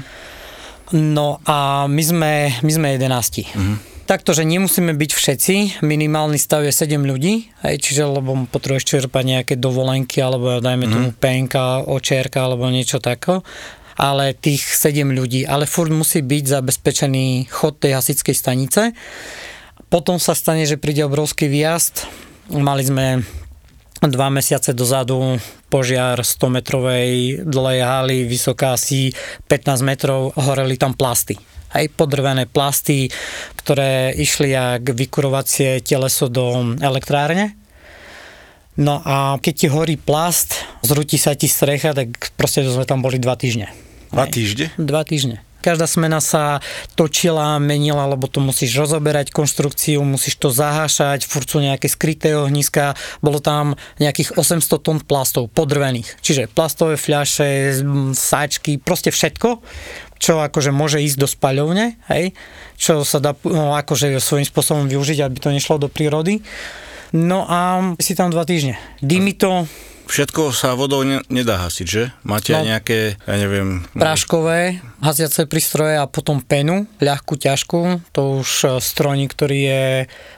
No 0.97 1.45
a 1.45 1.85
my 1.85 2.01
sme, 2.01 2.33
my 2.65 2.73
sme 2.73 2.89
11. 2.97 3.45
Mhm. 3.53 3.77
Takto, 4.09 4.33
že 4.33 4.49
nemusíme 4.49 4.97
byť 4.97 5.11
všetci, 5.13 5.55
minimálny 5.85 6.41
stav 6.41 6.65
je 6.65 6.73
7 6.73 7.05
ľudí, 7.05 7.51
hej, 7.67 7.77
čiže 7.77 8.07
lebo 8.07 8.49
potrebuješ 8.49 8.87
čerpať 8.87 9.25
nejaké 9.27 9.55
dovolenky, 9.59 10.23
alebo 10.23 10.63
dajme 10.63 10.87
tomu 10.87 11.11
penka, 11.13 11.85
očierka, 11.85 12.47
alebo 12.49 12.65
niečo 12.73 12.97
tako 12.97 13.45
ale 13.97 14.37
tých 14.37 14.61
7 14.61 15.09
ľudí, 15.09 15.49
ale 15.49 15.65
furt 15.65 15.89
musí 15.89 16.21
byť 16.21 16.45
zabezpečený 16.61 17.49
chod 17.49 17.81
tej 17.81 17.97
hasičskej 17.97 18.37
stanice. 18.37 18.93
Potom 19.89 20.21
sa 20.21 20.37
stane, 20.37 20.69
že 20.69 20.77
príde 20.77 21.01
obrovský 21.01 21.49
výjazd. 21.49 22.05
Mali 22.53 22.85
sme 22.85 23.25
dva 24.11 24.33
mesiace 24.33 24.75
dozadu 24.75 25.38
požiar 25.71 26.19
100 26.23 26.49
metrovej 26.51 27.09
dlhej 27.45 27.81
haly, 27.83 28.19
vysoká 28.27 28.75
asi 28.75 29.14
15 29.47 29.87
metrov, 29.87 30.35
horeli 30.35 30.75
tam 30.75 30.95
plasty. 30.95 31.38
Hej, 31.77 31.92
podrvené 31.92 32.49
plasty, 32.49 33.12
ktoré 33.59 34.14
išli 34.16 34.55
jak 34.55 34.83
vykurovacie 34.87 35.83
teleso 35.83 36.31
do 36.31 36.77
elektrárne. 36.81 37.59
No 38.77 39.01
a 39.01 39.40
keď 39.40 39.55
ti 39.57 39.66
horí 39.73 39.97
plast, 39.97 40.61
zrúti 40.85 41.16
sa 41.16 41.33
ti 41.33 41.49
strecha, 41.49 41.97
tak 41.97 42.33
proste 42.37 42.61
sme 42.64 42.85
tam 42.85 43.01
boli 43.01 43.16
dva 43.16 43.33
týždne. 43.33 43.73
Dva 44.12 44.29
týždne? 44.29 44.69
Dva 44.77 45.03
týždne. 45.03 45.46
Každá 45.66 45.90
smena 45.90 46.22
sa 46.22 46.62
točila, 46.94 47.59
menila, 47.59 48.07
lebo 48.07 48.31
to 48.31 48.38
musíš 48.38 48.79
rozoberať 48.79 49.35
konštrukciu, 49.35 49.98
musíš 50.07 50.38
to 50.38 50.55
zahášať, 50.55 51.26
furt 51.26 51.50
sú 51.50 51.59
nejaké 51.59 51.90
skryté 51.90 52.38
ohniska, 52.38 52.94
bolo 53.18 53.42
tam 53.42 53.74
nejakých 53.98 54.38
800 54.38 54.62
tón 54.79 55.02
plastov 55.02 55.50
podrvených. 55.50 56.22
Čiže 56.22 56.46
plastové 56.46 56.94
fľaše, 56.94 57.83
sáčky, 58.14 58.79
proste 58.79 59.11
všetko, 59.11 59.59
čo 60.22 60.38
akože 60.38 60.70
môže 60.70 61.02
ísť 61.02 61.18
do 61.18 61.26
spaľovne, 61.26 61.98
hej, 62.14 62.31
čo 62.79 63.02
sa 63.02 63.18
dá 63.18 63.35
no, 63.42 63.74
akože 63.74 64.22
svojím 64.22 64.46
spôsobom 64.46 64.87
využiť, 64.87 65.18
aby 65.18 65.37
to 65.42 65.50
nešlo 65.50 65.83
do 65.83 65.90
prírody. 65.90 66.46
No 67.11 67.42
a 67.42 67.83
si 67.98 68.14
tam 68.14 68.31
dva 68.31 68.46
týždne. 68.46 68.79
Dými 69.02 69.35
to, 69.35 69.66
Všetko 70.07 70.55
sa 70.55 70.73
vodou 70.73 71.03
ne, 71.03 71.19
nedá 71.27 71.59
hasiť, 71.61 71.87
že? 71.87 72.14
Máte 72.23 72.51
No. 72.51 72.62
aj 72.62 72.64
nejaké, 72.64 72.99
ja 73.21 73.37
neviem... 73.37 73.83
práškové 73.90 74.79
hasiace 74.99 75.45
prístroje 75.45 75.99
a 75.99 76.07
potom 76.07 76.38
penu, 76.38 76.87
ľahkú, 76.99 77.35
ťažkú. 77.35 77.81
To 78.11 78.40
už 78.40 78.49
e, 78.62 78.66
strojník, 78.79 79.31
ktorý 79.31 79.59
je 79.61 79.83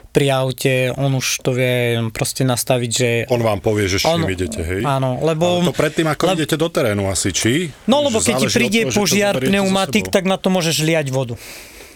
pri 0.09 0.25
aute, 0.33 0.89
on 0.91 1.13
už 1.13 1.45
to 1.45 1.53
vie 1.53 1.73
proste 2.09 2.41
nastaviť, 2.41 2.91
že... 2.91 3.09
On 3.29 3.37
vám 3.37 3.61
povie, 3.61 3.85
že 3.85 4.01
s 4.01 4.09
čím 4.09 4.25
On- 4.25 4.27
idete, 4.27 4.57
hej? 4.59 4.81
Áno, 4.81 5.21
lebo... 5.21 5.61
Ale 5.61 5.69
to 5.69 5.77
predtým, 5.77 6.09
ako 6.09 6.23
lebo- 6.25 6.35
idete 6.35 6.55
do 6.57 6.67
terénu 6.67 7.05
asi, 7.05 7.29
či? 7.29 7.69
No 7.85 8.01
lebo 8.01 8.17
Že 8.17 8.25
keď 8.25 8.35
ti 8.35 8.47
príde 8.49 8.81
toho, 8.83 8.95
požiar 8.97 9.37
pneumatik, 9.37 10.09
tak 10.09 10.25
na 10.25 10.35
to 10.35 10.49
môžeš 10.49 10.81
liať 10.81 11.13
vodu. 11.13 11.37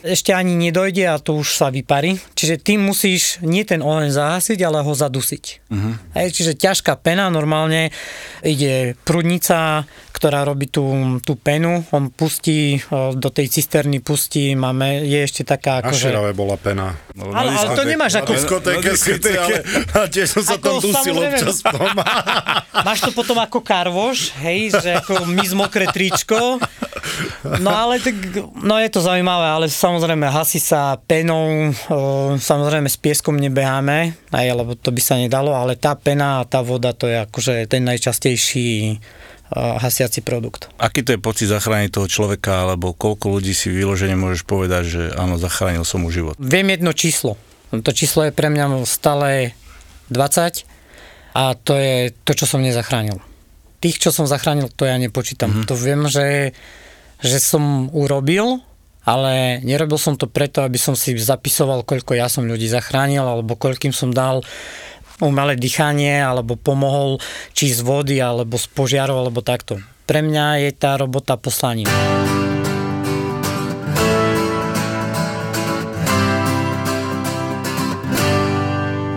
Ešte 0.04 0.36
ani 0.36 0.60
nedojde 0.60 1.08
a 1.08 1.16
to 1.16 1.40
už 1.40 1.56
sa 1.56 1.72
vyparí. 1.72 2.20
Čiže 2.36 2.60
ty 2.60 2.76
musíš 2.76 3.40
nie 3.40 3.64
ten 3.64 3.80
oheň 3.80 4.12
zahasiť, 4.12 4.60
ale 4.60 4.84
ho 4.84 4.92
zadusiť. 4.92 5.44
Uh-huh. 5.72 5.96
Hej, 6.20 6.28
čiže 6.36 6.60
ťažká 6.60 7.00
pena, 7.00 7.32
normálne 7.32 7.96
ide 8.44 9.00
prudnica, 9.08 9.88
ktorá 10.12 10.44
robí 10.44 10.68
tú, 10.68 11.20
tú 11.24 11.40
penu, 11.40 11.88
on 11.96 12.12
pustí, 12.12 12.80
do 13.16 13.30
tej 13.32 13.48
cisterny 13.48 14.04
pustí, 14.04 14.56
máme, 14.60 15.08
je 15.08 15.20
ešte 15.24 15.48
taká 15.48 15.80
akože... 15.84 16.12
Širave 16.12 16.32
bola 16.36 16.60
pena. 16.60 17.00
No, 17.16 17.32
Ale, 17.32 17.56
ale 17.56 17.76
to 17.76 17.84
nemáš 17.88 18.20
ako... 18.20 18.32
diskotéke 18.36 18.92
na 18.92 19.00
síce, 19.00 19.30
ale 19.36 19.64
a 19.98 20.08
tiež 20.12 20.28
som 20.28 20.44
sa 20.44 20.56
Ako 20.60 20.80
tam 20.80 20.84
dusil 20.84 21.16
občas. 21.16 21.56
Máš 22.88 23.00
to 23.06 23.12
potom 23.16 23.38
ako 23.40 23.64
karvoš, 23.64 24.36
hej, 24.44 24.76
že 24.76 25.00
ako 25.00 25.24
my 25.30 25.44
z 25.48 25.56
mokré 25.56 25.86
tričko. 25.88 26.60
No 27.60 27.70
ale 27.70 28.00
tak, 28.00 28.16
no 28.60 28.76
je 28.80 28.90
to 28.90 29.00
zaujímavé, 29.04 29.48
ale 29.48 29.66
samozrejme 29.68 29.93
hasí 30.00 30.58
sa 30.58 30.96
penou, 30.98 31.74
o, 31.90 32.36
samozrejme 32.40 32.88
s 32.88 32.98
pieskom 32.98 33.36
nebeháme, 33.38 34.16
aj, 34.32 34.48
lebo 34.54 34.74
to 34.74 34.90
by 34.94 35.02
sa 35.02 35.20
nedalo, 35.20 35.54
ale 35.54 35.76
tá 35.76 35.94
pena 35.98 36.42
a 36.42 36.48
tá 36.48 36.64
voda 36.64 36.96
to 36.96 37.10
je 37.10 37.18
akože 37.22 37.68
ten 37.68 37.84
najčastejší 37.86 38.70
o, 38.94 39.78
hasiaci 39.78 40.24
produkt. 40.26 40.72
Aký 40.80 41.04
to 41.04 41.14
je 41.14 41.20
pocit 41.22 41.52
zachrániť 41.52 41.94
toho 41.94 42.08
človeka, 42.08 42.66
alebo 42.70 42.96
koľko 42.96 43.40
ľudí 43.40 43.52
si 43.52 43.70
vyložene 43.70 44.16
môžeš 44.16 44.48
povedať, 44.48 44.84
že 44.88 45.02
áno, 45.14 45.36
zachránil 45.36 45.84
som 45.84 46.02
mu 46.02 46.10
život? 46.10 46.38
Viem 46.40 46.74
jedno 46.74 46.96
číslo. 46.96 47.38
To 47.74 47.90
číslo 47.90 48.30
je 48.30 48.36
pre 48.36 48.54
mňa 48.54 48.86
stále 48.86 49.58
20 50.14 50.70
a 51.34 51.58
to 51.58 51.74
je 51.74 52.14
to, 52.22 52.32
čo 52.38 52.46
som 52.46 52.62
nezachránil. 52.62 53.18
Tých, 53.82 53.98
čo 53.98 54.14
som 54.14 54.30
zachránil, 54.30 54.70
to 54.70 54.86
ja 54.86 54.96
nepočítam. 55.02 55.50
Mm-hmm. 55.50 55.68
To 55.68 55.76
viem, 55.76 56.02
že, 56.08 56.54
že 57.20 57.38
som 57.42 57.90
urobil, 57.92 58.62
ale 59.04 59.60
nerobil 59.68 60.00
som 60.00 60.16
to 60.16 60.32
preto, 60.32 60.64
aby 60.64 60.80
som 60.80 60.96
si 60.96 61.16
zapisoval, 61.16 61.84
koľko 61.84 62.16
ja 62.16 62.32
som 62.32 62.48
ľudí 62.48 62.68
zachránil, 62.72 63.24
alebo 63.24 63.60
koľkým 63.60 63.92
som 63.92 64.16
dal 64.16 64.44
umelé 65.20 65.60
dýchanie, 65.60 66.24
alebo 66.24 66.56
pomohol 66.56 67.20
či 67.52 67.72
z 67.72 67.84
vody, 67.84 68.18
alebo 68.24 68.56
z 68.56 68.68
požiarov, 68.72 69.28
alebo 69.28 69.44
takto. 69.44 69.84
Pre 70.04 70.20
mňa 70.20 70.68
je 70.68 70.72
tá 70.76 70.96
robota 71.00 71.36
poslaním. 71.40 71.88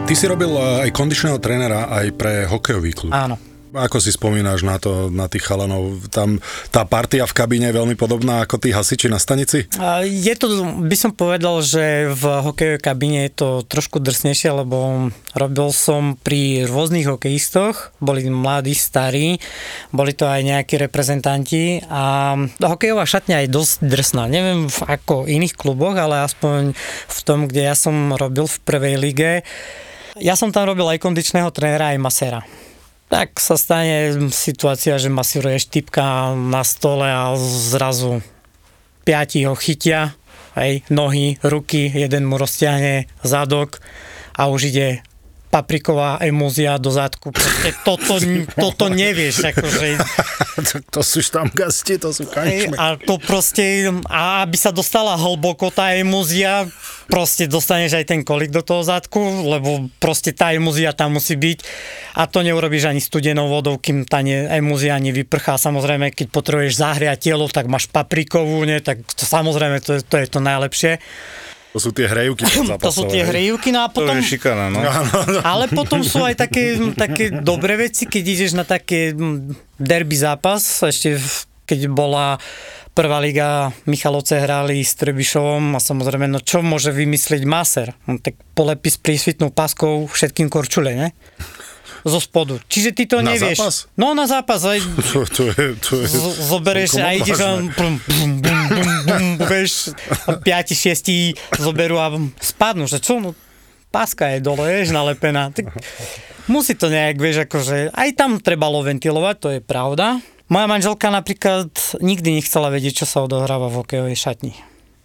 Ty 0.06 0.14
si 0.14 0.30
robil 0.30 0.54
eh, 0.54 0.86
aj 0.86 0.90
kondičného 0.94 1.38
trénera 1.42 1.90
aj 1.90 2.06
pre 2.14 2.46
hokejový 2.46 2.94
klub. 2.94 3.10
Áno. 3.10 3.55
Ako 3.76 4.00
si 4.00 4.08
spomínaš 4.08 4.64
na 4.64 4.80
to, 4.80 5.12
na 5.12 5.28
tých 5.28 5.44
chalanov? 5.44 6.00
Tam 6.08 6.40
tá 6.72 6.88
partia 6.88 7.28
v 7.28 7.36
kabíne 7.36 7.68
je 7.68 7.76
veľmi 7.76 7.92
podobná 7.92 8.42
ako 8.42 8.56
tí 8.56 8.72
hasiči 8.72 9.12
na 9.12 9.20
stanici? 9.20 9.68
Je 10.02 10.34
to, 10.34 10.64
by 10.80 10.96
som 10.96 11.12
povedal, 11.12 11.60
že 11.60 12.08
v 12.08 12.24
hokejovej 12.40 12.80
kabíne 12.80 13.28
je 13.28 13.32
to 13.36 13.48
trošku 13.68 14.00
drsnejšie, 14.00 14.50
lebo 14.64 15.08
robil 15.36 15.68
som 15.76 16.16
pri 16.16 16.64
rôznych 16.64 17.04
hokejistoch, 17.04 17.92
boli 18.00 18.24
mladí, 18.32 18.72
starí, 18.72 19.36
boli 19.92 20.16
to 20.16 20.24
aj 20.24 20.40
nejakí 20.40 20.80
reprezentanti 20.80 21.84
a 21.92 22.34
hokejová 22.64 23.04
šatňa 23.04 23.44
je 23.44 23.48
dosť 23.52 23.74
drsná. 23.84 24.24
Neviem 24.32 24.72
v 24.72 24.80
ako 24.88 25.28
iných 25.28 25.54
kluboch, 25.54 25.94
ale 25.94 26.24
aspoň 26.24 26.72
v 27.06 27.18
tom, 27.22 27.44
kde 27.44 27.68
ja 27.68 27.76
som 27.76 28.16
robil 28.16 28.48
v 28.48 28.58
prvej 28.64 28.94
lige, 28.96 29.32
ja 30.16 30.32
som 30.32 30.48
tam 30.48 30.64
robil 30.64 30.88
aj 30.88 31.04
kondičného 31.04 31.52
trénera, 31.52 31.92
aj 31.92 32.00
masera. 32.00 32.40
Tak 33.06 33.38
sa 33.38 33.54
stane 33.54 34.18
situácia, 34.34 34.98
že 34.98 35.06
masíruješ 35.06 35.70
typka 35.70 36.34
na 36.34 36.66
stole 36.66 37.06
a 37.06 37.38
zrazu 37.38 38.18
piati 39.06 39.46
ho 39.46 39.54
chytia, 39.54 40.18
hej, 40.58 40.82
nohy, 40.90 41.38
ruky, 41.46 41.86
jeden 41.86 42.26
mu 42.26 42.34
rozťahne 42.34 43.06
zadok 43.22 43.78
a 44.34 44.50
už 44.50 44.74
ide 44.74 45.06
papriková 45.56 46.20
emúzia 46.20 46.76
do 46.76 46.92
zadku. 46.92 47.32
Proste 47.32 47.72
toto, 47.80 48.20
toto 48.68 48.92
nevieš, 48.92 49.48
akože 49.48 49.88
to 50.94 51.00
sú 51.00 51.24
štamgasti, 51.24 51.96
to 51.96 52.12
sú 52.12 52.28
kančme. 52.28 52.76
a 52.76 53.00
to 53.00 53.16
proste, 53.16 53.88
a 54.12 54.44
aby 54.44 54.56
sa 54.60 54.68
dostala 54.68 55.16
hlboko 55.16 55.72
tá 55.72 55.96
emúzia, 55.96 56.68
proste 57.08 57.48
dostaneš 57.48 57.96
aj 57.96 58.04
ten 58.04 58.20
kolik 58.20 58.52
do 58.52 58.60
toho 58.60 58.84
zadku, 58.84 59.20
lebo 59.48 59.88
proste 59.96 60.36
tá 60.36 60.52
emúzia 60.52 60.92
tam 60.92 61.16
musí 61.16 61.38
byť 61.38 61.58
a 62.20 62.28
to 62.28 62.44
neurobíš 62.44 62.92
ani 62.92 63.00
studenou 63.00 63.48
vodou, 63.48 63.80
kým 63.80 64.04
tá 64.04 64.20
ne, 64.20 64.50
emúzia 64.52 64.98
nevyprchá. 65.00 65.56
Samozrejme, 65.56 66.12
keď 66.12 66.26
potrebuješ 66.28 66.76
zahriať 66.76 67.32
telo, 67.32 67.48
tak 67.48 67.70
máš 67.70 67.88
paprikovú, 67.88 68.66
ne, 68.68 68.82
tak 68.84 69.00
to, 69.06 69.24
samozrejme 69.24 69.80
to, 69.80 70.02
to 70.04 70.16
je 70.20 70.26
to 70.28 70.40
najlepšie. 70.42 71.00
To 71.76 71.80
sú 71.84 71.92
tie 71.92 72.08
hrejúky 72.08 72.48
To 72.88 72.88
sú 72.88 73.04
tie 73.04 73.20
hrejúky, 73.20 73.68
no 73.68 73.84
a 73.84 73.92
To 73.92 74.00
potom... 74.00 74.16
je 74.16 74.24
šikana, 74.24 74.72
no. 74.72 74.80
Ale 75.52 75.68
potom 75.68 76.00
sú 76.00 76.24
aj 76.24 76.40
také, 76.40 76.80
také 76.96 77.28
dobré 77.28 77.76
veci, 77.76 78.08
keď 78.08 78.24
ideš 78.24 78.56
na 78.56 78.64
také 78.64 79.12
derby 79.76 80.16
zápas, 80.16 80.64
ešte 80.80 81.20
keď 81.68 81.92
bola 81.92 82.40
prvá 82.96 83.20
liga, 83.20 83.76
Michalovce 83.84 84.40
hrali 84.40 84.80
s 84.80 84.96
Trebišovom 84.96 85.76
a 85.76 85.80
samozrejme, 85.84 86.32
no 86.32 86.40
čo 86.40 86.64
môže 86.64 86.96
vymyslieť 86.96 87.44
Maser? 87.44 87.92
No, 88.08 88.16
tak 88.16 88.40
polepí 88.56 88.88
s 88.88 88.96
prísvitnou 88.96 89.52
paskou 89.52 90.08
všetkým 90.08 90.48
korčule, 90.48 90.96
ne? 90.96 91.08
Zo 92.06 92.22
spodu. 92.22 92.56
Čiže 92.70 92.94
ty 92.94 93.04
to 93.10 93.18
Na 93.18 93.34
nevieš. 93.34 93.58
zápas? 93.58 93.74
No 93.98 94.14
na 94.14 94.30
zápas. 94.30 94.62
Aj, 94.64 94.78
To, 95.12 95.26
to 95.26 95.50
je, 95.52 95.74
to 95.76 95.92
je... 96.00 96.08
zoberieš 96.40 97.02
a 97.02 97.12
ideš 97.18 97.36
a 97.42 97.58
bum, 99.06 99.24
bum, 99.38 99.46
vieš, 99.46 99.94
a 100.26 100.36
piati, 100.36 100.74
šiesti 100.74 101.38
zoberú 101.62 102.02
a 102.02 102.10
spadnú, 102.42 102.90
že 102.90 102.98
čo, 102.98 103.22
no 103.22 103.32
páska 103.96 104.36
je 104.36 104.44
dole, 104.44 104.68
vieš, 104.68 104.92
nalepená. 104.92 105.48
Tak 105.56 105.72
musí 106.52 106.76
to 106.76 106.92
nejak, 106.92 107.16
vieš, 107.16 107.48
akože 107.48 107.96
aj 107.96 108.08
tam 108.12 108.36
trebalo 108.36 108.84
ventilovať, 108.84 109.36
to 109.40 109.48
je 109.56 109.60
pravda. 109.64 110.20
Moja 110.52 110.66
manželka 110.68 111.08
napríklad 111.10 111.72
nikdy 111.98 112.38
nechcela 112.38 112.68
vedieť, 112.70 113.02
čo 113.02 113.06
sa 113.08 113.24
odohráva 113.24 113.72
v 113.72 113.82
hokejovej 113.82 114.16
šatni. 114.20 114.52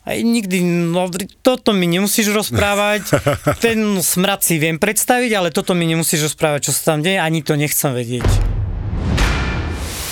Aj 0.02 0.18
nikdy, 0.18 0.90
no, 0.92 1.08
toto 1.46 1.78
mi 1.78 1.86
nemusíš 1.86 2.34
rozprávať, 2.34 3.22
ten 3.66 4.02
smrad 4.02 4.42
si 4.44 4.58
viem 4.58 4.82
predstaviť, 4.82 5.32
ale 5.38 5.50
toto 5.54 5.78
mi 5.78 5.88
nemusíš 5.88 6.34
rozprávať, 6.34 6.70
čo 6.70 6.72
sa 6.74 6.94
tam 6.94 7.06
deje, 7.06 7.22
ani 7.22 7.46
to 7.46 7.56
nechcem 7.56 7.94
vedieť. 7.94 8.51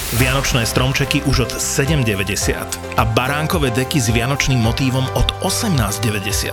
Vianočné 0.09 0.65
stromčeky 0.65 1.21
už 1.29 1.45
od 1.45 1.51
7,90 1.61 2.97
a 2.97 3.05
baránkové 3.05 3.69
deky 3.69 4.01
s 4.01 4.09
vianočným 4.09 4.57
motívom 4.57 5.05
od 5.13 5.29
18,90. 5.45 6.49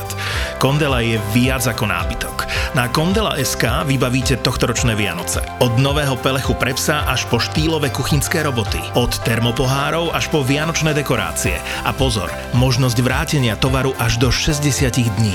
Kondela 0.61 1.01
je 1.01 1.17
viac 1.33 1.65
ako 1.65 1.89
nábytok. 1.89 2.45
Na 2.77 2.93
Kondela.sk 2.93 3.89
vybavíte 3.89 4.37
tohtoročné 4.45 4.93
Vianoce. 4.93 5.41
Od 5.65 5.73
nového 5.81 6.21
pelechu 6.21 6.53
pre 6.53 6.77
psa 6.77 7.09
až 7.09 7.25
po 7.33 7.41
štýlové 7.41 7.89
kuchynské 7.89 8.45
roboty. 8.45 8.77
Od 8.93 9.17
termopohárov 9.25 10.13
až 10.13 10.29
po 10.29 10.45
vianočné 10.45 10.93
dekorácie. 10.93 11.57
A 11.89 11.97
pozor, 11.97 12.29
možnosť 12.53 13.01
vrátenia 13.01 13.57
tovaru 13.57 13.97
až 13.97 14.21
do 14.21 14.29
60 14.29 14.69
dní. 15.17 15.33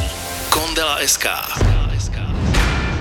Kondela.sk 0.53 1.25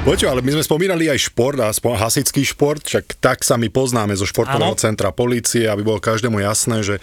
Poďte, 0.01 0.33
ale 0.33 0.41
my 0.41 0.57
sme 0.57 0.65
spomínali 0.65 1.13
aj 1.13 1.29
šport, 1.29 1.61
aspoň 1.61 2.01
hasický 2.01 2.41
šport, 2.41 2.81
však 2.81 3.21
tak 3.21 3.45
sa 3.45 3.61
my 3.61 3.69
poznáme 3.69 4.17
zo 4.17 4.25
športového 4.25 4.73
Áno. 4.73 4.81
centra 4.81 5.13
policie, 5.13 5.69
aby 5.69 5.85
bolo 5.85 6.01
každému 6.01 6.41
jasné, 6.41 6.81
že, 6.81 6.97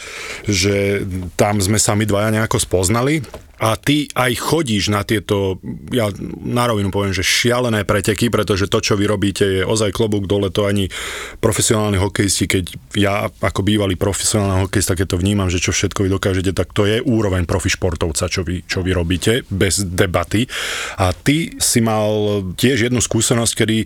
že 0.49 1.05
tam 1.37 1.61
sme 1.61 1.77
sa 1.77 1.93
my 1.93 2.09
dvaja 2.09 2.33
nejako 2.33 2.57
spoznali. 2.57 3.21
A 3.61 3.77
ty 3.77 4.09
aj 4.13 4.37
chodíš 4.37 4.89
na 4.89 5.05
tieto, 5.05 5.61
ja 5.93 6.09
na 6.41 6.65
rovinu 6.65 6.89
poviem, 6.89 7.13
že 7.13 7.25
šialené 7.25 7.85
preteky, 7.85 8.33
pretože 8.33 8.65
to, 8.65 8.81
čo 8.81 8.97
vy 8.97 9.05
robíte, 9.05 9.45
je 9.45 9.63
ozaj 9.65 9.93
klobúk 9.93 10.25
dole, 10.25 10.49
to 10.49 10.65
ani 10.65 10.89
profesionálni 11.37 12.01
hokejisti, 12.01 12.45
keď 12.49 12.63
ja 12.97 13.13
ako 13.29 13.61
bývalý 13.61 13.93
profesionálny 13.93 14.65
hokejista, 14.65 14.97
keď 14.97 15.17
to 15.17 15.21
vnímam, 15.21 15.49
že 15.49 15.61
čo 15.61 15.73
všetko 15.73 16.05
vy 16.05 16.09
dokážete, 16.13 16.51
tak 16.53 16.73
to 16.73 16.89
je 16.89 17.01
úroveň 17.01 17.45
profi 17.45 17.69
športovca, 17.69 18.25
čo 18.25 18.41
vy, 18.41 18.65
čo 18.65 18.81
vy 18.81 18.91
robíte, 18.93 19.45
bez 19.49 19.85
debaty. 19.85 20.49
A 20.97 21.13
ty 21.13 21.57
si 21.61 21.79
mal 21.81 22.41
tiež 22.57 22.89
jednu 22.89 23.01
skúsenosť, 23.01 23.53
kedy 23.53 23.77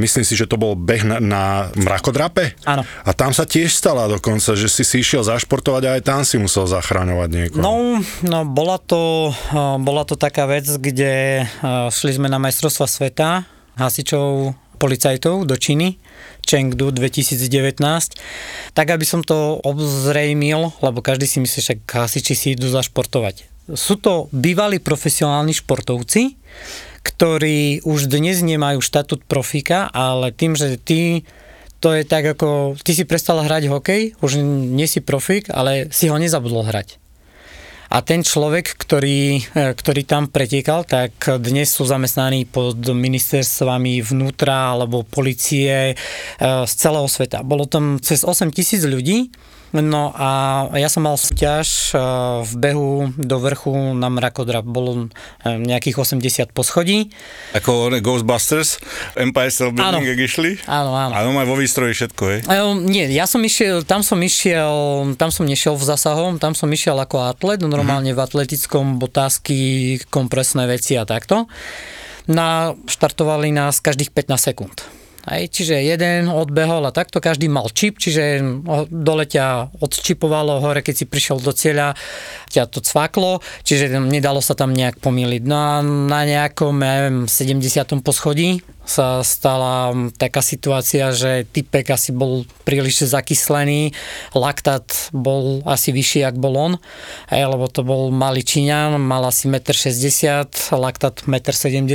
myslím 0.00 0.24
si, 0.24 0.34
že 0.36 0.48
to 0.48 0.56
bol 0.56 0.72
beh 0.76 1.04
na, 1.04 1.16
na 1.20 1.44
mrakodrape. 1.76 2.56
Áno. 2.64 2.84
A 2.84 3.10
tam 3.12 3.36
sa 3.36 3.44
tiež 3.44 3.72
stala 3.72 4.08
dokonca, 4.08 4.56
že 4.56 4.68
si 4.68 4.84
si 4.84 5.02
išiel 5.02 5.26
zašportovať 5.26 5.82
a 5.88 5.90
aj 5.98 6.02
tam 6.06 6.20
si 6.22 6.36
musel 6.38 6.70
zachraňovať 6.70 7.28
niekoho. 7.32 7.62
No, 7.64 7.98
no 8.22 8.38
bola, 8.46 8.78
to, 8.78 9.00
bola 9.80 10.02
to 10.08 10.14
taká 10.14 10.46
vec, 10.48 10.64
kde 10.66 11.44
šli 11.90 12.12
sme 12.16 12.28
na 12.30 12.38
majstrovstva 12.42 12.86
sveta 12.88 13.28
hasičov 13.74 14.54
policajtov 14.78 15.46
do 15.46 15.54
Číny, 15.56 15.96
Chengdu 16.44 16.92
2019. 16.92 17.78
Tak, 18.76 18.86
aby 18.90 19.06
som 19.06 19.24
to 19.24 19.58
obzrejmil, 19.64 20.76
lebo 20.84 20.98
každý 21.00 21.24
si 21.24 21.38
myslí, 21.40 21.60
že 21.62 21.74
hasiči 21.80 22.34
si 22.36 22.46
idú 22.52 22.68
zašportovať. 22.68 23.48
Sú 23.72 23.96
to 23.96 24.28
bývalí 24.28 24.76
profesionálni 24.76 25.56
športovci, 25.56 26.36
ktorí 27.00 27.80
už 27.84 28.12
dnes 28.12 28.44
nemajú 28.44 28.84
štatút 28.84 29.24
profíka, 29.24 29.88
ale 29.88 30.36
tým, 30.36 30.52
že 30.52 30.76
ty 30.76 31.24
to 31.80 31.92
je 31.92 32.04
tak 32.04 32.24
ako, 32.24 32.80
ty 32.80 32.96
si 32.96 33.04
prestal 33.04 33.44
hrať 33.44 33.68
hokej, 33.68 34.16
už 34.24 34.40
nie 34.44 34.88
si 34.88 35.04
profík, 35.04 35.52
ale 35.52 35.92
si 35.92 36.08
ho 36.08 36.16
nezabudol 36.16 36.64
hrať. 36.64 36.96
A 37.94 38.02
ten 38.02 38.26
človek, 38.26 38.74
ktorý, 38.74 39.38
e, 39.54 39.70
ktorý 39.70 40.02
tam 40.02 40.26
pretekal, 40.26 40.82
tak 40.82 41.14
dnes 41.38 41.70
sú 41.70 41.86
zamestnaní 41.86 42.42
pod 42.42 42.74
ministerstvami 42.82 44.02
vnútra 44.02 44.74
alebo 44.74 45.06
policie 45.06 45.94
e, 45.94 45.96
z 46.42 46.72
celého 46.74 47.06
sveta. 47.06 47.46
Bolo 47.46 47.70
tam 47.70 48.02
cez 48.02 48.26
8 48.26 48.50
tisíc 48.50 48.82
ľudí, 48.82 49.30
No 49.74 50.14
a 50.14 50.70
ja 50.78 50.86
som 50.86 51.02
mal 51.02 51.18
súťaž 51.18 51.90
e, 51.90 51.98
v 52.46 52.52
behu 52.62 53.10
do 53.18 53.42
vrchu 53.42 53.74
na 53.98 54.06
mrakodrap. 54.06 54.62
Bolo 54.62 55.10
e, 55.42 55.58
nejakých 55.58 55.98
80 55.98 56.54
poschodí. 56.54 57.10
Ako 57.58 57.90
Ghostbusters, 57.98 58.78
Empire 59.18 59.50
State. 59.50 59.74
Building, 59.74 60.06
jak 60.06 60.20
išli? 60.22 60.50
Áno, 60.70 60.94
áno. 60.94 61.12
Áno, 61.18 61.34
aj 61.42 61.48
vo 61.50 61.58
výstroji 61.58 61.90
všetko, 61.90 62.22
hej? 62.22 62.40
Um, 62.46 62.86
nie, 62.86 63.10
ja 63.10 63.26
som 63.26 63.42
išiel, 63.42 63.82
tam 63.82 64.06
som 64.06 64.22
išiel, 64.22 65.10
tam 65.18 65.34
som 65.34 65.42
nešiel 65.42 65.74
v 65.74 65.84
zasahom, 65.90 66.38
tam 66.38 66.54
som 66.54 66.70
išiel 66.70 66.94
ako 66.94 67.34
atlet, 67.34 67.58
normálne 67.66 68.14
v 68.14 68.20
atletickom 68.22 69.02
botázky, 69.02 69.98
kompresné 70.06 70.70
veci 70.70 70.94
a 70.94 71.02
takto. 71.02 71.50
Na, 72.30 72.78
štartovali 72.86 73.50
nás 73.50 73.82
každých 73.82 74.14
15 74.14 74.38
sekúnd. 74.54 75.03
Hej, 75.24 75.56
čiže 75.56 75.80
jeden 75.80 76.28
odbehol 76.28 76.84
a 76.84 76.92
takto, 76.92 77.16
každý 77.16 77.48
mal 77.48 77.72
čip, 77.72 77.96
čiže 77.96 78.44
dole 78.92 79.24
ťa 79.24 79.72
odčipovalo, 79.80 80.60
hore 80.60 80.84
keď 80.84 80.94
si 81.00 81.04
prišiel 81.08 81.40
do 81.40 81.48
cieľa, 81.56 81.96
ťa 82.52 82.68
to 82.68 82.84
cvaklo, 82.84 83.40
čiže 83.64 83.88
nedalo 84.04 84.44
sa 84.44 84.52
tam 84.52 84.76
nejak 84.76 85.00
pomýliť. 85.00 85.42
No 85.48 85.56
a 85.56 85.72
na 85.80 86.28
nejakom, 86.28 86.76
ja 86.76 87.08
neviem, 87.08 87.18
70. 87.24 88.04
poschodí 88.04 88.60
sa 88.84 89.24
stala 89.24 89.96
taká 90.20 90.44
situácia, 90.44 91.08
že 91.16 91.48
typek 91.48 91.96
asi 91.96 92.12
bol 92.12 92.44
príliš 92.68 93.08
zakyslený, 93.08 93.96
laktát 94.36 95.08
bol 95.16 95.64
asi 95.64 95.88
vyšší, 95.88 96.20
ak 96.20 96.36
bol 96.36 96.52
on, 96.52 96.72
hej, 97.32 97.48
lebo 97.48 97.64
to 97.72 97.80
bol 97.80 98.12
malý 98.12 98.44
Číňan, 98.44 99.00
mal 99.00 99.24
asi 99.24 99.48
1,60 99.48 100.76
m, 100.76 100.84
laktát 100.84 101.24
1,70 101.24 101.80
m. 101.80 101.88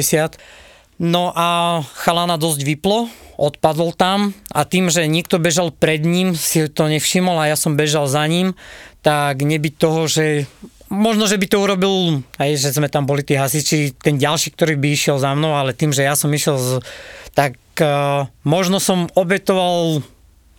No 0.99 1.31
a 1.31 1.79
chalana 1.95 2.35
dosť 2.35 2.59
vyplo, 2.67 3.07
odpadol 3.39 3.95
tam 3.95 4.35
a 4.51 4.67
tým, 4.67 4.91
že 4.91 5.07
niekto 5.07 5.39
bežal 5.39 5.71
pred 5.71 6.03
ním, 6.03 6.35
si 6.35 6.67
to 6.67 6.91
nevšimol 6.91 7.39
a 7.39 7.47
ja 7.47 7.55
som 7.55 7.79
bežal 7.79 8.03
za 8.11 8.27
ním, 8.27 8.51
tak 8.99 9.39
nebyť 9.39 9.73
toho, 9.79 10.11
že 10.11 10.43
možno, 10.91 11.23
že 11.23 11.39
by 11.39 11.47
to 11.47 11.63
urobil, 11.63 12.19
aj 12.35 12.51
že 12.59 12.75
sme 12.75 12.91
tam 12.91 13.07
boli 13.07 13.23
tí 13.23 13.39
hasiči, 13.39 13.95
ten 13.95 14.19
ďalší, 14.19 14.51
ktorý 14.51 14.75
by 14.75 14.87
išiel 14.91 15.23
za 15.23 15.31
mnou, 15.39 15.55
ale 15.55 15.71
tým, 15.71 15.95
že 15.95 16.03
ja 16.03 16.19
som 16.19 16.27
išiel, 16.35 16.59
z, 16.59 16.83
tak 17.31 17.55
uh, 17.79 18.27
možno 18.43 18.83
som 18.83 19.07
obetoval 19.15 20.03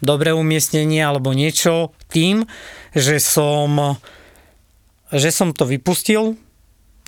dobré 0.00 0.32
umiestnenie 0.32 1.04
alebo 1.04 1.36
niečo 1.36 1.92
tým, 2.08 2.48
že 2.96 3.20
som, 3.20 4.00
že 5.12 5.28
som 5.28 5.52
to 5.52 5.68
vypustil, 5.68 6.40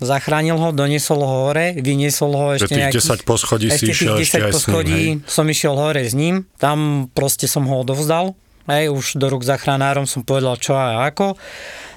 zachránil 0.03 0.55
ho, 0.59 0.69
doniesol 0.75 1.19
ho 1.23 1.37
hore, 1.49 1.75
vyniesol 1.79 2.31
ho 2.35 2.47
ešte 2.55 2.75
tých 2.75 2.79
nejakých... 2.91 3.23
10 3.23 3.27
poschodí 3.27 3.67
si 3.71 3.87
ešte 3.87 3.91
išiel 3.91 4.15
tých 4.19 4.27
ešte 4.27 4.39
10 4.39 4.43
aj 4.43 4.51
s 4.51 4.53
ním, 4.53 4.53
poschodí 4.53 5.01
hej? 5.01 5.11
som 5.25 5.45
išiel 5.49 5.75
hore 5.75 6.01
s 6.03 6.13
ním, 6.13 6.35
tam 6.61 6.77
proste 7.11 7.47
som 7.49 7.63
ho 7.65 7.75
odovzdal, 7.81 8.35
hej, 8.69 8.91
už 8.91 9.19
do 9.19 9.27
rúk 9.27 9.43
zachránárom 9.43 10.07
som 10.07 10.23
povedal 10.23 10.55
čo 10.59 10.75
a 10.75 11.07
ako. 11.07 11.35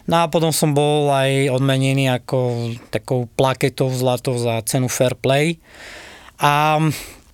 No 0.06 0.22
a 0.22 0.30
potom 0.30 0.54
som 0.54 0.70
bol 0.70 1.10
aj 1.10 1.50
odmenený 1.50 2.06
ako 2.14 2.70
takou 2.94 3.26
plaketou 3.26 3.90
zlatou 3.90 4.38
za 4.38 4.62
cenu 4.62 4.86
Fair 4.86 5.18
Play. 5.18 5.58
A 6.38 6.78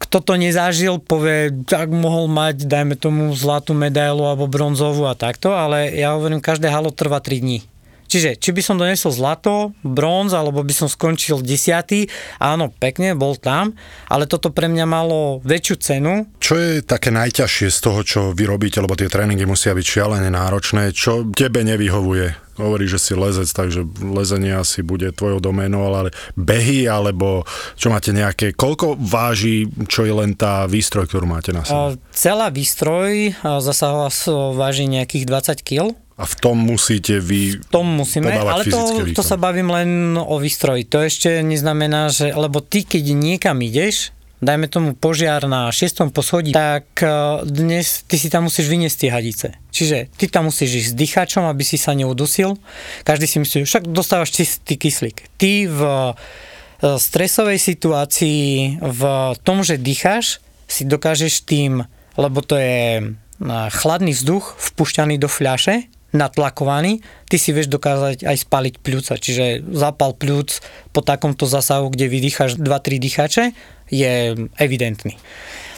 kto 0.01 0.19
to 0.25 0.35
nezažil, 0.41 0.99
povie, 0.99 1.53
tak 1.69 1.93
mohol 1.93 2.27
mať, 2.27 2.65
dajme 2.67 2.97
tomu, 2.97 3.31
zlatú 3.37 3.77
medailu 3.77 4.25
alebo 4.25 4.51
bronzovú 4.51 5.07
a 5.07 5.15
takto, 5.15 5.55
ale 5.55 5.95
ja 5.95 6.17
hovorím, 6.17 6.43
každé 6.43 6.73
halo 6.73 6.91
trvá 6.91 7.21
3 7.21 7.45
dní. 7.45 7.59
Čiže, 8.05 8.37
či 8.37 8.51
by 8.51 8.61
som 8.61 8.77
donesol 8.77 9.09
zlato, 9.11 9.53
bronz, 9.81 10.31
alebo 10.31 10.61
by 10.61 10.75
som 10.75 10.87
skončil 10.87 11.41
desiatý, 11.41 12.07
áno, 12.37 12.69
pekne, 12.71 13.13
bol 13.13 13.35
tam, 13.35 13.73
ale 14.07 14.25
toto 14.25 14.49
pre 14.49 14.67
mňa 14.67 14.85
malo 14.85 15.19
väčšiu 15.41 15.77
cenu. 15.79 16.15
Čo 16.37 16.55
je 16.55 16.71
také 16.81 17.09
najťažšie 17.09 17.69
z 17.69 17.79
toho, 17.79 18.01
čo 18.03 18.21
vy 18.31 18.45
robíte, 18.45 18.79
lebo 18.79 18.93
tie 18.93 19.07
tréningy 19.07 19.43
musia 19.43 19.73
byť 19.73 19.87
šialené 19.87 20.29
náročné, 20.29 20.91
čo 20.91 21.25
tebe 21.27 21.63
nevyhovuje? 21.63 22.37
Hovorí, 22.53 22.85
že 22.85 23.01
si 23.01 23.17
lezec, 23.17 23.49
takže 23.49 23.81
lezenie 23.99 24.53
asi 24.53 24.85
bude 24.85 25.09
tvojou 25.09 25.41
doménou, 25.41 25.89
ale 25.89 26.13
behy, 26.37 26.85
alebo 26.85 27.49
čo 27.75 27.89
máte 27.89 28.13
nejaké, 28.13 28.53
koľko 28.53 29.01
váži, 29.01 29.65
čo 29.89 30.05
je 30.05 30.13
len 30.13 30.37
tá 30.37 30.69
výstroj, 30.69 31.09
ktorú 31.09 31.25
máte 31.25 31.49
na 31.49 31.65
sebe? 31.65 31.97
Celá 32.13 32.53
výstroj 32.53 33.33
a 33.41 33.57
zasahová 33.59 34.13
s- 34.13 34.29
váži 34.29 34.85
nejakých 34.85 35.25
20 35.25 35.65
kg. 35.65 35.97
A 36.17 36.29
v 36.29 36.35
tom 36.39 36.61
musíte 36.61 37.19
vy 37.19 37.57
V 37.57 37.73
tom 37.73 37.89
musíme, 37.89 38.29
ale 38.29 38.69
to, 38.69 38.77
to 38.77 39.17
výkony. 39.17 39.27
sa 39.27 39.37
bavím 39.41 39.73
len 39.73 40.15
o 40.21 40.37
výstroji. 40.37 40.85
To 40.93 41.01
ešte 41.01 41.41
neznamená, 41.41 42.13
že, 42.13 42.37
lebo 42.37 42.61
ty 42.61 42.85
keď 42.85 43.17
niekam 43.17 43.59
ideš, 43.65 44.13
dajme 44.43 44.67
tomu 44.67 44.91
požiar 44.99 45.47
na 45.47 45.71
6. 45.71 46.11
poschodí, 46.11 46.51
tak 46.51 46.91
eh, 47.01 47.09
dnes 47.47 48.03
ty 48.05 48.19
si 48.19 48.29
tam 48.29 48.51
musíš 48.51 48.67
vyniesť 48.67 48.97
tie 49.07 49.11
hadice. 49.15 49.49
Čiže 49.71 50.11
ty 50.19 50.27
tam 50.27 50.51
musíš 50.51 50.83
ísť 50.83 50.89
s 50.93 50.99
dýchačom, 50.99 51.47
aby 51.47 51.63
si 51.63 51.79
sa 51.79 51.95
neudusil. 51.95 52.59
Každý 53.07 53.31
si 53.31 53.39
myslí, 53.39 53.59
však 53.65 53.87
dostávaš 53.89 54.35
čistý 54.35 54.75
kyslík. 54.75 55.31
Ty 55.39 55.71
v 55.71 55.81
eh, 55.81 56.99
stresovej 56.99 57.63
situácii, 57.63 58.83
v 58.83 59.03
tom, 59.47 59.63
že 59.63 59.79
dýcháš, 59.79 60.43
si 60.67 60.83
dokážeš 60.89 61.47
tým, 61.47 61.87
lebo 62.19 62.43
to 62.43 62.59
je 62.59 62.83
eh, 62.99 63.15
chladný 63.71 64.11
vzduch 64.11 64.59
vpušťaný 64.59 65.23
do 65.23 65.31
fľaše, 65.31 65.87
natlakovaný, 66.13 67.01
ty 67.27 67.37
si 67.41 67.51
vieš 67.57 67.73
dokázať 67.73 68.25
aj 68.25 68.37
spaliť 68.45 68.75
pľúca. 68.85 69.17
Čiže 69.17 69.65
zápal 69.73 70.13
pľúc 70.13 70.61
po 70.93 71.01
takomto 71.01 71.49
zásahu, 71.49 71.89
kde 71.93 72.13
vydýcháš 72.13 72.61
2-3 72.61 73.03
dýchače, 73.03 73.45
je 73.89 74.37
evidentný. 74.57 75.17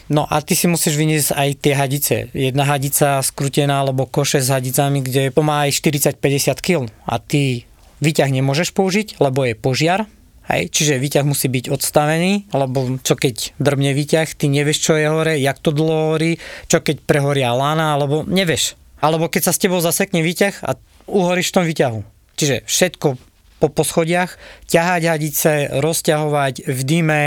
No 0.05 0.29
a 0.29 0.37
ty 0.45 0.53
si 0.53 0.69
musíš 0.69 1.01
vyniesť 1.01 1.33
aj 1.33 1.49
tie 1.65 1.73
hadice. 1.73 2.15
Jedna 2.29 2.69
hadica 2.69 3.25
skrútená 3.25 3.81
alebo 3.81 4.05
koše 4.05 4.37
s 4.37 4.53
hadicami, 4.53 5.01
kde 5.01 5.33
to 5.33 5.41
má 5.41 5.65
aj 5.65 5.81
40-50 5.81 6.61
kg. 6.61 6.85
A 7.09 7.17
ty 7.17 7.65
výťah 8.05 8.29
nemôžeš 8.29 8.69
použiť, 8.69 9.17
lebo 9.17 9.49
je 9.49 9.57
požiar, 9.57 10.05
Hej, 10.45 10.69
čiže 10.69 11.01
výťah 11.01 11.25
musí 11.25 11.49
byť 11.49 11.73
odstavený, 11.73 12.53
lebo 12.53 13.01
čo 13.01 13.17
keď 13.17 13.57
drbne 13.57 13.97
výťah, 13.97 14.29
ty 14.29 14.45
nevieš, 14.45 14.77
čo 14.77 14.93
je 14.93 15.09
hore, 15.09 15.41
jak 15.41 15.57
to 15.57 15.73
dlho 15.73 16.13
horí, 16.13 16.37
čo 16.69 16.85
keď 16.85 17.01
prehoria 17.01 17.49
lána, 17.49 17.97
alebo 17.97 18.21
nevieš. 18.21 18.77
Alebo 19.05 19.29
keď 19.29 19.51
sa 19.51 19.53
s 19.53 19.61
tebou 19.61 19.77
zasekne 19.77 20.25
výťah 20.25 20.65
a 20.65 20.81
uhoríš 21.05 21.53
v 21.53 21.55
tom 21.61 21.65
výťahu. 21.69 21.99
Čiže 22.41 22.65
všetko 22.65 23.21
po 23.61 23.67
poschodiach, 23.69 24.35
ťahať 24.65 25.01
hadice, 25.05 25.51
rozťahovať 25.77 26.65
v 26.65 26.79
dime, 26.81 27.23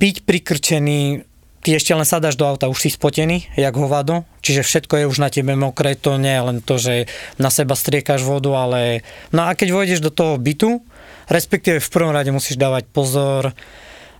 byť 0.00 0.16
prikrčený, 0.24 1.22
ty 1.62 1.68
ešte 1.78 1.94
len 1.94 2.02
sadáš 2.02 2.34
do 2.34 2.48
auta, 2.48 2.66
už 2.66 2.82
si 2.82 2.90
spotený, 2.90 3.54
jak 3.54 3.76
hovado, 3.78 4.26
čiže 4.42 4.66
všetko 4.66 4.94
je 4.98 5.04
už 5.06 5.18
na 5.22 5.30
tebe 5.30 5.54
mokré, 5.54 5.94
to 5.94 6.18
nie 6.18 6.34
len 6.34 6.58
to, 6.58 6.82
že 6.82 7.06
na 7.38 7.52
seba 7.54 7.78
striekaš 7.78 8.26
vodu, 8.26 8.50
ale... 8.58 9.06
No 9.30 9.46
a 9.46 9.54
keď 9.54 9.68
vojdeš 9.70 10.00
do 10.02 10.10
toho 10.10 10.34
bytu, 10.40 10.82
respektíve 11.30 11.78
v 11.78 11.92
prvom 11.94 12.10
rade 12.10 12.34
musíš 12.34 12.58
dávať 12.58 12.90
pozor, 12.90 13.54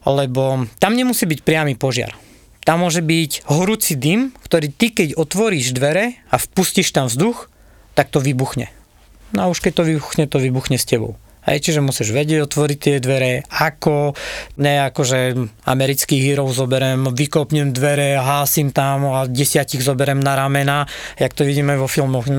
lebo 0.07 0.71
tam 0.79 0.93
nemusí 0.95 1.27
byť 1.27 1.41
priamy 1.43 1.75
požiar. 1.75 2.15
Tam 2.63 2.87
môže 2.87 3.03
byť 3.03 3.51
horúci 3.51 3.99
dym, 3.99 4.31
ktorý 4.47 4.71
ty 4.71 4.95
keď 4.95 5.19
otvoríš 5.19 5.75
dvere 5.75 6.23
a 6.31 6.39
vpustíš 6.39 6.95
tam 6.95 7.11
vzduch, 7.11 7.51
tak 7.99 8.15
to 8.15 8.23
vybuchne. 8.23 8.71
No 9.35 9.49
a 9.49 9.51
už 9.51 9.59
keď 9.65 9.83
to 9.83 9.85
vybuchne, 9.89 10.25
to 10.31 10.39
vybuchne 10.39 10.79
s 10.79 10.87
tebou. 10.87 11.19
Hej, 11.43 11.59
čiže 11.67 11.83
musíš 11.83 12.15
vedieť 12.15 12.47
otvoriť 12.47 12.79
tie 12.79 12.97
dvere, 13.03 13.43
ako, 13.51 14.15
ne 14.63 14.87
ako, 14.87 15.01
že 15.03 15.19
americký 15.67 16.23
hero 16.23 16.47
zoberiem, 16.47 17.11
vykopnem 17.11 17.75
dvere, 17.75 18.15
hásim 18.15 18.71
tam 18.71 19.11
a 19.11 19.27
desiatich 19.27 19.83
zoberiem 19.83 20.23
na 20.23 20.39
ramena, 20.39 20.87
jak 21.19 21.35
to 21.35 21.43
vidíme 21.43 21.75
vo 21.75 21.91
filmoch. 21.91 22.31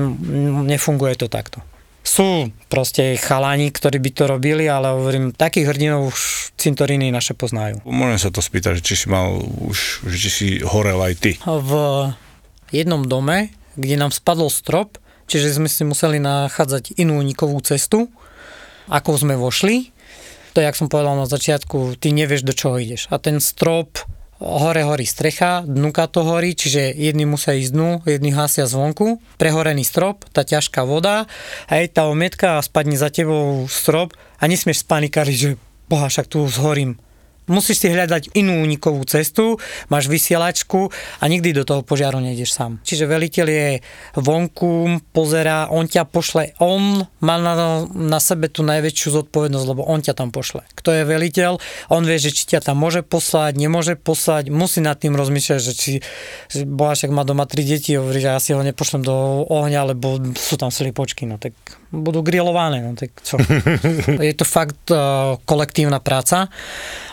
Nefunguje 0.64 1.20
to 1.20 1.28
takto. 1.28 1.60
Sú 2.04 2.52
proste 2.68 3.16
chalani, 3.16 3.72
ktorí 3.72 3.96
by 3.96 4.10
to 4.12 4.24
robili, 4.28 4.68
ale 4.68 4.92
hovorím, 4.92 5.32
takých 5.32 5.72
hrdinov 5.72 6.12
už 6.12 6.52
cintoríny 6.60 7.08
naše 7.08 7.32
poznajú. 7.32 7.80
Môžem 7.88 8.20
sa 8.20 8.30
to 8.30 8.44
spýtať, 8.44 8.78
že 8.78 8.82
či 8.84 8.94
si 8.94 9.06
mal 9.08 9.40
už, 9.40 10.04
či 10.12 10.28
si 10.28 10.48
horel 10.60 11.00
aj 11.00 11.14
ty. 11.16 11.32
V 11.42 11.72
jednom 12.70 13.08
dome, 13.08 13.56
kde 13.80 13.96
nám 13.96 14.12
spadol 14.12 14.52
strop, 14.52 15.00
čiže 15.32 15.56
sme 15.56 15.66
si 15.72 15.82
museli 15.88 16.20
nachádzať 16.20 17.00
inú 17.00 17.24
unikovú 17.24 17.56
cestu, 17.64 18.12
ako 18.92 19.16
sme 19.16 19.34
vošli. 19.40 19.90
To, 20.54 20.62
jak 20.62 20.76
som 20.76 20.92
povedal 20.92 21.18
na 21.18 21.26
začiatku, 21.26 21.98
ty 21.98 22.14
nevieš, 22.14 22.46
do 22.46 22.54
čoho 22.54 22.78
ideš. 22.78 23.08
A 23.10 23.18
ten 23.18 23.42
strop 23.42 23.98
hore 24.44 24.84
horí 24.84 25.08
strecha, 25.08 25.64
dnuka 25.64 26.04
to 26.12 26.20
horí, 26.20 26.52
čiže 26.52 26.92
jedni 26.92 27.24
musia 27.24 27.56
ísť 27.56 27.72
dnu, 27.72 27.90
jedni 28.04 28.30
hasia 28.36 28.68
zvonku, 28.68 29.18
prehorený 29.40 29.82
strop, 29.88 30.28
tá 30.36 30.44
ťažká 30.44 30.84
voda, 30.84 31.24
hej, 31.72 31.88
tá 31.88 32.04
omietka 32.06 32.60
a 32.60 32.64
spadne 32.64 33.00
za 33.00 33.08
tebou 33.08 33.64
strop 33.72 34.12
a 34.36 34.44
nesmieš 34.44 34.84
spanikáriť, 34.84 35.36
že 35.36 35.50
boha, 35.88 36.12
však 36.12 36.28
tu 36.28 36.44
zhorím 36.44 37.00
musíš 37.50 37.84
si 37.84 37.88
hľadať 37.92 38.36
inú 38.38 38.62
unikovú 38.64 39.02
cestu, 39.08 39.58
máš 39.88 40.08
vysielačku 40.08 40.88
a 41.20 41.24
nikdy 41.26 41.56
do 41.56 41.64
toho 41.66 41.80
požiaru 41.82 42.20
nejdeš 42.20 42.54
sám. 42.54 42.80
Čiže 42.84 43.08
veliteľ 43.08 43.46
je 43.48 43.68
vonku, 44.16 45.02
pozera, 45.10 45.68
on 45.72 45.88
ťa 45.88 46.04
pošle, 46.08 46.56
on 46.60 47.04
má 47.20 47.36
na, 47.40 47.84
na 47.88 48.18
sebe 48.20 48.48
tú 48.48 48.64
najväčšiu 48.64 49.24
zodpovednosť, 49.24 49.66
lebo 49.68 49.82
on 49.84 50.00
ťa 50.00 50.14
tam 50.16 50.30
pošle. 50.30 50.64
Kto 50.76 50.90
je 50.92 51.02
veliteľ, 51.04 51.58
on 51.92 52.02
vie, 52.04 52.16
že 52.20 52.32
či 52.32 52.56
ťa 52.56 52.70
tam 52.70 52.80
môže 52.80 53.04
poslať, 53.04 53.56
nemôže 53.56 53.94
poslať, 53.96 54.48
musí 54.52 54.84
nad 54.84 54.96
tým 54.96 55.16
rozmýšľať, 55.16 55.60
že 55.60 55.72
či 55.74 55.92
že 56.48 56.64
Bohašek 56.68 57.10
má 57.10 57.26
doma 57.26 57.46
tri 57.48 57.66
deti, 57.66 57.96
hovorí, 57.96 58.20
že 58.20 58.30
ja 58.30 58.40
si 58.40 58.54
ho 58.54 58.62
nepošlem 58.62 59.02
do 59.04 59.44
ohňa, 59.48 59.94
lebo 59.94 60.20
sú 60.34 60.54
tam 60.54 60.70
sliepočky, 60.70 61.26
no 61.26 61.36
tak 61.36 61.54
budú 62.02 62.26
grillované, 62.26 62.82
no 62.82 62.98
tak 62.98 63.14
čo. 63.22 63.38
je 64.30 64.34
to 64.34 64.42
fakt 64.42 64.90
uh, 64.90 65.38
kolektívna 65.46 66.02
práca, 66.02 66.50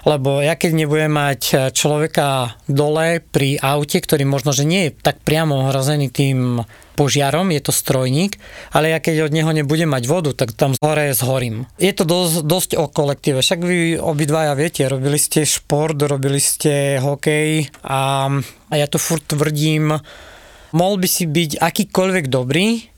lebo 0.08 0.42
ja 0.42 0.58
keď 0.58 0.72
nebudem 0.74 1.14
mať 1.14 1.42
eh, 1.54 1.60
človeka 1.70 2.58
dole 2.66 3.22
pri 3.22 3.62
aute, 3.62 4.02
ktorý 4.02 4.26
možno, 4.26 4.50
že 4.50 4.66
nie 4.66 4.90
je 4.90 4.96
tak 4.98 5.22
priamo 5.22 5.70
ohrozený 5.70 6.10
tým 6.10 6.66
požiarom, 7.02 7.50
je 7.50 7.62
to 7.64 7.74
strojník, 7.74 8.38
ale 8.76 8.94
ja 8.94 9.00
keď 9.02 9.26
od 9.26 9.34
neho 9.34 9.50
nebudem 9.50 9.90
mať 9.90 10.04
vodu, 10.06 10.32
tak 10.38 10.54
tam 10.54 10.78
hore 10.78 11.16
zhorím. 11.18 11.66
Je 11.82 11.90
to 11.96 12.06
dosť, 12.06 12.46
dosť 12.46 12.72
o 12.78 12.86
kolektíve, 12.92 13.42
však 13.42 13.60
vy 13.64 13.98
obidvaja 13.98 14.54
viete, 14.54 14.86
robili 14.86 15.18
ste 15.18 15.48
šport, 15.48 15.98
robili 15.98 16.38
ste 16.38 17.02
hokej 17.02 17.74
a, 17.82 18.30
a 18.70 18.74
ja 18.76 18.86
to 18.86 19.02
furt 19.02 19.26
tvrdím, 19.26 19.98
mohol 20.76 20.96
by 21.02 21.08
si 21.08 21.26
byť 21.26 21.58
akýkoľvek 21.58 22.26
dobrý, 22.30 22.91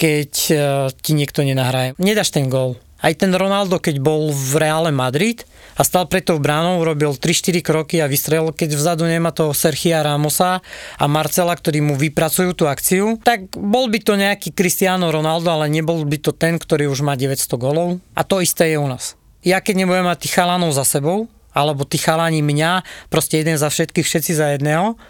keď 0.00 0.32
e, 0.48 0.54
ti 0.96 1.12
niekto 1.12 1.44
nenahraje. 1.44 1.92
Nedáš 2.00 2.32
ten 2.32 2.48
gól. 2.48 2.80
Aj 3.00 3.12
ten 3.16 3.32
Ronaldo, 3.32 3.80
keď 3.80 3.96
bol 4.00 4.28
v 4.32 4.60
Reále 4.60 4.92
Madrid 4.92 5.44
a 5.76 5.84
stal 5.84 6.04
pred 6.04 6.20
tou 6.20 6.36
bránou, 6.36 6.80
urobil 6.80 7.16
3-4 7.16 7.64
kroky 7.64 7.96
a 8.00 8.08
vystrelil, 8.08 8.52
keď 8.52 8.76
vzadu 8.76 9.08
nemá 9.08 9.32
toho 9.32 9.56
Sergia 9.56 10.04
Ramosa 10.04 10.60
a 11.00 11.04
Marcela, 11.08 11.56
ktorí 11.56 11.80
mu 11.80 11.96
vypracujú 11.96 12.52
tú 12.52 12.64
akciu, 12.68 13.16
tak 13.24 13.48
bol 13.56 13.88
by 13.88 14.04
to 14.04 14.20
nejaký 14.20 14.52
Cristiano 14.52 15.08
Ronaldo, 15.08 15.48
ale 15.48 15.72
nebol 15.72 16.04
by 16.04 16.20
to 16.20 16.36
ten, 16.36 16.60
ktorý 16.60 16.92
už 16.92 17.00
má 17.00 17.16
900 17.16 17.48
golov. 17.56 18.04
A 18.12 18.20
to 18.20 18.44
isté 18.44 18.76
je 18.76 18.76
u 18.76 18.84
nás. 18.84 19.16
Ja 19.40 19.64
keď 19.64 19.84
nebudem 19.84 20.04
mať 20.04 20.28
tých 20.28 20.36
chalanov 20.36 20.76
za 20.76 20.84
sebou, 20.84 21.24
alebo 21.56 21.88
tí 21.88 21.96
chalani 21.96 22.44
mňa, 22.44 22.84
proste 23.08 23.40
jeden 23.40 23.56
za 23.56 23.72
všetkých, 23.72 24.04
všetci 24.04 24.32
za 24.36 24.52
jedného, 24.54 25.00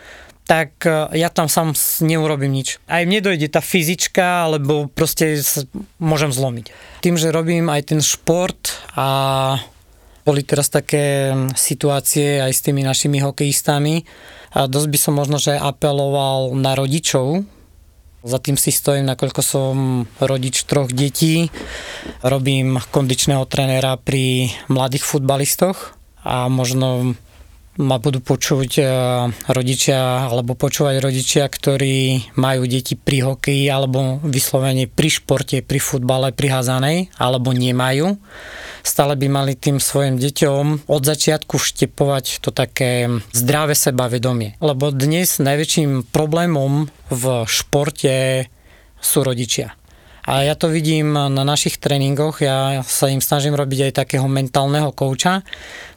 tak 0.51 0.83
e, 0.83 1.15
ja 1.15 1.31
tam 1.31 1.47
sám 1.47 1.79
neurobím 2.03 2.51
nič. 2.51 2.83
Aj 2.91 3.07
mne 3.07 3.23
dojde 3.23 3.47
tá 3.47 3.63
fyzička, 3.63 4.51
alebo 4.51 4.91
proste 4.91 5.39
môžem 6.03 6.35
zlomiť. 6.35 6.75
Tým, 7.07 7.15
že 7.15 7.31
robím 7.31 7.71
aj 7.71 7.95
ten 7.95 8.03
šport 8.03 8.75
a 8.99 9.55
boli 10.27 10.43
teraz 10.43 10.67
také 10.67 11.31
situácie 11.55 12.43
aj 12.43 12.51
s 12.51 12.65
tými 12.67 12.83
našimi 12.83 13.23
hokejistami, 13.23 14.03
a 14.51 14.67
dosť 14.67 14.89
by 14.91 14.99
som 14.99 15.15
možno, 15.15 15.39
že 15.39 15.55
apeloval 15.55 16.59
na 16.59 16.75
rodičov, 16.75 17.47
za 18.21 18.37
tým 18.37 18.61
si 18.61 18.69
stojím, 18.69 19.09
nakoľko 19.09 19.41
som 19.41 20.05
rodič 20.21 20.69
troch 20.69 20.93
detí. 20.93 21.49
Robím 22.21 22.77
kondičného 22.93 23.49
trénera 23.49 23.97
pri 23.97 24.53
mladých 24.69 25.09
futbalistoch 25.09 25.97
a 26.21 26.53
možno 26.53 27.17
ma 27.81 27.97
budú 27.97 28.21
počuť 28.21 28.71
e, 28.77 28.85
rodičia 29.49 30.29
alebo 30.29 30.53
počúvať 30.53 31.01
rodičia, 31.01 31.49
ktorí 31.49 32.31
majú 32.37 32.69
deti 32.69 32.95
pri 32.95 33.33
hokeji 33.33 33.67
alebo 33.73 34.21
vyslovene 34.21 34.85
pri 34.85 35.09
športe, 35.09 35.65
pri 35.65 35.81
futbale, 35.81 36.37
pri 36.37 36.53
házanej 36.53 36.99
alebo 37.17 37.57
nemajú. 37.57 38.21
Stále 38.85 39.17
by 39.17 39.27
mali 39.33 39.53
tým 39.57 39.81
svojim 39.81 40.21
deťom 40.21 40.89
od 40.89 41.03
začiatku 41.03 41.57
vštepovať 41.57 42.45
to 42.45 42.53
také 42.53 43.09
zdravé 43.33 43.73
sebavedomie. 43.73 44.61
Lebo 44.61 44.93
dnes 44.93 45.41
najväčším 45.41 46.13
problémom 46.13 46.93
v 47.09 47.25
športe 47.49 48.47
sú 49.01 49.25
rodičia. 49.25 49.80
A 50.31 50.47
ja 50.47 50.55
to 50.55 50.71
vidím 50.71 51.19
na 51.19 51.43
našich 51.43 51.83
tréningoch, 51.83 52.39
ja 52.39 52.87
sa 52.87 53.11
im 53.11 53.19
snažím 53.19 53.59
robiť 53.59 53.91
aj 53.91 54.07
takého 54.07 54.31
mentálneho 54.31 54.95
kouča. 54.95 55.43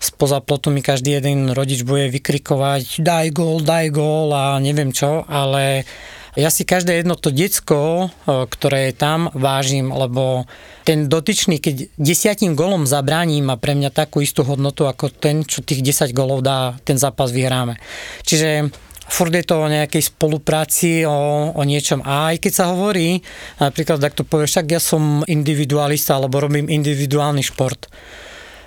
Spoza 0.01 0.41
plotu 0.41 0.73
mi 0.73 0.81
každý 0.81 1.21
jeden 1.21 1.53
rodič 1.53 1.85
bude 1.85 2.09
vykrikovať 2.09 2.97
daj 2.97 3.29
gól, 3.29 3.61
daj 3.61 3.93
gól 3.93 4.33
a 4.33 4.57
neviem 4.57 4.89
čo, 4.89 5.21
ale 5.29 5.85
ja 6.33 6.49
si 6.49 6.65
každé 6.65 7.05
jedno 7.05 7.13
to 7.13 7.29
decko, 7.29 8.09
ktoré 8.25 8.89
je 8.89 8.93
tam, 8.97 9.29
vážim, 9.37 9.93
lebo 9.93 10.49
ten 10.81 11.05
dotyčný, 11.05 11.61
keď 11.61 11.93
desiatim 12.01 12.57
golom 12.57 12.89
zabránim, 12.89 13.45
má 13.45 13.61
pre 13.61 13.77
mňa 13.77 13.93
takú 13.93 14.17
istú 14.17 14.41
hodnotu 14.41 14.89
ako 14.89 15.13
ten, 15.13 15.45
čo 15.45 15.61
tých 15.61 15.85
10 15.85 16.09
golov 16.09 16.41
dá, 16.41 16.73
ten 16.81 16.97
zápas 16.97 17.29
vyhráme. 17.29 17.77
Čiže 18.25 18.73
furt 19.13 19.29
je 19.29 19.45
to 19.45 19.61
o 19.61 19.69
nejakej 19.69 20.09
spolupráci, 20.09 21.05
o, 21.05 21.53
o 21.53 21.61
niečom. 21.61 22.01
A 22.01 22.33
aj 22.33 22.41
keď 22.41 22.51
sa 22.57 22.65
hovorí, 22.73 23.21
napríklad, 23.61 24.01
ak 24.01 24.17
to 24.17 24.25
povieš, 24.25 24.57
však 24.57 24.67
ja 24.73 24.81
som 24.81 25.21
individualista, 25.29 26.17
alebo 26.17 26.41
robím 26.41 26.65
individuálny 26.65 27.45
šport 27.45 27.85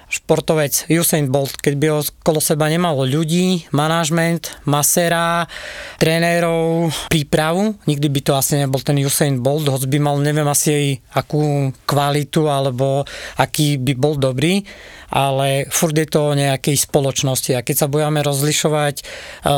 športovec 0.06 0.86
Usain 0.94 1.26
Bolt, 1.26 1.58
keď 1.58 1.74
by 1.74 1.86
okolo 1.98 2.38
seba 2.38 2.70
nemalo 2.70 3.02
ľudí, 3.02 3.66
manažment, 3.74 4.54
masera, 4.62 5.50
trénerov, 5.98 6.94
prípravu, 7.10 7.74
nikdy 7.90 8.06
by 8.10 8.20
to 8.22 8.32
asi 8.38 8.62
nebol 8.62 8.78
ten 8.78 8.98
Usain 9.02 9.42
Bolt, 9.42 9.66
hoď 9.66 9.90
by 9.90 9.98
mal 9.98 10.16
neviem 10.22 10.46
asi 10.46 11.02
akú 11.10 11.74
kvalitu 11.84 12.46
alebo 12.46 13.02
aký 13.36 13.82
by 13.82 13.92
bol 13.98 14.14
dobrý, 14.14 14.62
ale 15.10 15.66
furt 15.70 15.94
je 15.94 16.06
to 16.06 16.34
o 16.34 16.38
nejakej 16.38 16.76
spoločnosti. 16.76 17.54
A 17.54 17.62
keď 17.62 17.86
sa 17.86 17.90
budeme 17.90 18.22
rozlišovať 18.22 18.96
e, 19.00 19.04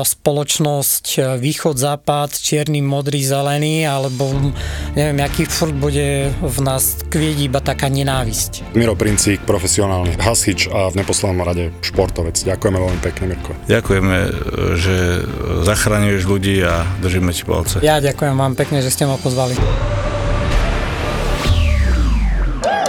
spoločnosť 0.05 1.05
e, 1.17 1.21
východ, 1.41 1.77
západ, 1.81 2.37
čierny, 2.37 2.85
modrý, 2.85 3.25
zelený, 3.25 3.89
alebo 3.89 4.53
neviem, 4.93 5.19
aký 5.25 5.49
furt 5.49 5.73
bude 5.73 6.29
v 6.33 6.59
nás 6.61 7.01
kvieť 7.09 7.39
iba 7.49 7.61
taká 7.65 7.89
nenávisť. 7.89 8.77
Miro 8.77 8.93
Princík, 8.93 9.45
profesionálny 9.49 10.21
hasič 10.39 10.71
a 10.71 10.87
v 10.87 11.03
neposlednom 11.03 11.43
rade 11.43 11.75
športovec. 11.83 12.39
Ďakujeme 12.39 12.79
veľmi 12.79 13.01
pekne, 13.03 13.35
Mirko. 13.35 13.59
Ďakujeme, 13.67 14.17
že 14.79 15.27
zachraňuješ 15.67 16.23
ľudí 16.31 16.63
a 16.63 16.87
držíme 17.03 17.35
ti 17.35 17.43
palce. 17.43 17.83
Ja 17.83 17.99
ďakujem 17.99 18.39
vám 18.39 18.55
pekne, 18.55 18.79
že 18.79 18.95
ste 18.95 19.03
ma 19.11 19.19
pozvali. 19.19 19.59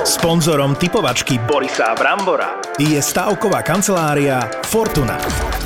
Sponzorom 0.06 0.78
typovačky 0.78 1.42
Borisa 1.42 1.98
Brambora 1.98 2.62
je 2.78 3.02
stavková 3.02 3.66
kancelária 3.66 4.46
Fortuna. 4.66 5.18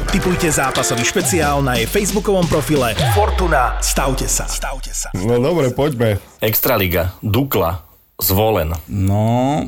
Typujte 0.07 0.51
zápasový 0.51 1.03
špeciál 1.03 1.63
na 1.65 1.79
jej 1.79 1.87
facebookovom 1.89 2.45
profile 2.47 2.95
Fortuna. 3.17 3.79
Stavte 3.83 4.29
sa. 4.29 4.45
Stavte 4.45 4.91
sa. 4.93 5.09
No 5.15 5.41
dobre, 5.41 5.73
poďme. 5.73 6.21
Extraliga, 6.43 7.17
Dukla, 7.23 7.92
Zvolen. 8.21 8.77
No, 8.85 9.23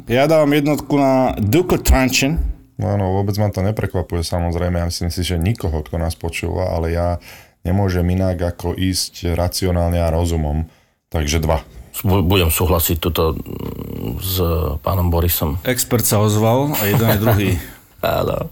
ja 0.05 0.29
dávam 0.29 0.53
jednotku 0.53 0.93
na 0.95 1.33
Duke 1.37 1.81
Tranchin. 1.81 2.37
Áno, 2.75 3.15
vôbec 3.15 3.35
ma 3.39 3.47
to 3.49 3.63
neprekvapuje 3.63 4.21
samozrejme. 4.21 4.77
Ja 4.77 4.85
myslím 4.85 5.07
si, 5.07 5.23
že 5.23 5.39
nikoho, 5.39 5.79
kto 5.79 5.95
nás 5.95 6.13
počúva, 6.13 6.75
ale 6.75 6.91
ja 6.91 7.17
nemôžem 7.63 8.05
inak 8.05 8.37
ako 8.37 8.75
ísť 8.75 9.33
racionálne 9.33 9.97
a 9.97 10.11
rozumom. 10.11 10.67
Takže 11.09 11.39
dva. 11.39 11.63
Bu- 12.03 12.21
Budem 12.21 12.51
súhlasiť 12.51 12.97
tuto 12.99 13.33
mm, 13.33 14.19
s 14.19 14.35
pánom 14.83 15.07
Borisom. 15.07 15.55
Expert 15.63 16.03
sa 16.03 16.19
ozval 16.19 16.75
a 16.75 16.83
jeden 16.85 17.07
aj 17.07 17.19
druhý. 17.23 17.49
Áno. 18.03 18.51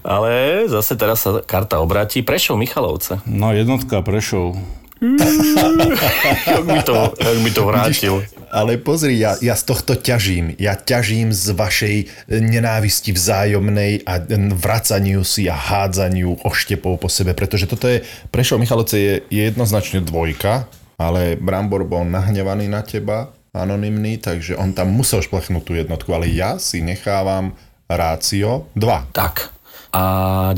Ale 0.00 0.64
zase 0.70 0.94
teraz 0.96 1.26
sa 1.26 1.42
karta 1.44 1.82
obráti. 1.82 2.24
Prešov 2.24 2.56
Michalovce. 2.56 3.20
No, 3.28 3.52
jednotka 3.52 4.00
Prešov. 4.00 4.56
Jak 6.46 6.64
by 6.64 6.80
to, 6.82 7.14
jak 7.18 7.38
by 7.42 7.50
to 7.50 7.62
vrátil. 7.66 8.14
Ale 8.54 8.78
pozri, 8.78 9.18
ja, 9.18 9.34
ja 9.42 9.58
z 9.58 9.66
tohto 9.66 9.98
ťažím. 9.98 10.54
Ja 10.62 10.78
ťažím 10.78 11.34
z 11.34 11.50
vašej 11.52 11.96
nenávisti 12.30 13.10
vzájomnej 13.10 14.06
a 14.06 14.22
vracaniu 14.54 15.26
si 15.26 15.50
a 15.50 15.58
hádzaniu 15.58 16.38
oštepov 16.46 17.02
po 17.02 17.08
sebe, 17.10 17.34
pretože 17.34 17.66
toto 17.66 17.90
je, 17.90 18.06
Prešov 18.30 18.62
Michalovce 18.62 18.96
je, 18.96 19.14
je 19.26 19.42
jednoznačne 19.50 20.06
dvojka, 20.06 20.70
ale 20.96 21.34
Brambor 21.34 21.82
bol 21.82 22.06
nahnevaný 22.06 22.70
na 22.70 22.86
teba, 22.86 23.34
anonymný, 23.50 24.22
takže 24.22 24.54
on 24.54 24.70
tam 24.70 24.94
musel 24.94 25.22
šplechnúť 25.22 25.62
tú 25.66 25.74
jednotku, 25.74 26.10
ale 26.14 26.30
ja 26.30 26.58
si 26.62 26.78
nechávam 26.78 27.58
rácio 27.90 28.70
2. 28.78 29.14
Tak. 29.14 29.50
A 29.94 30.02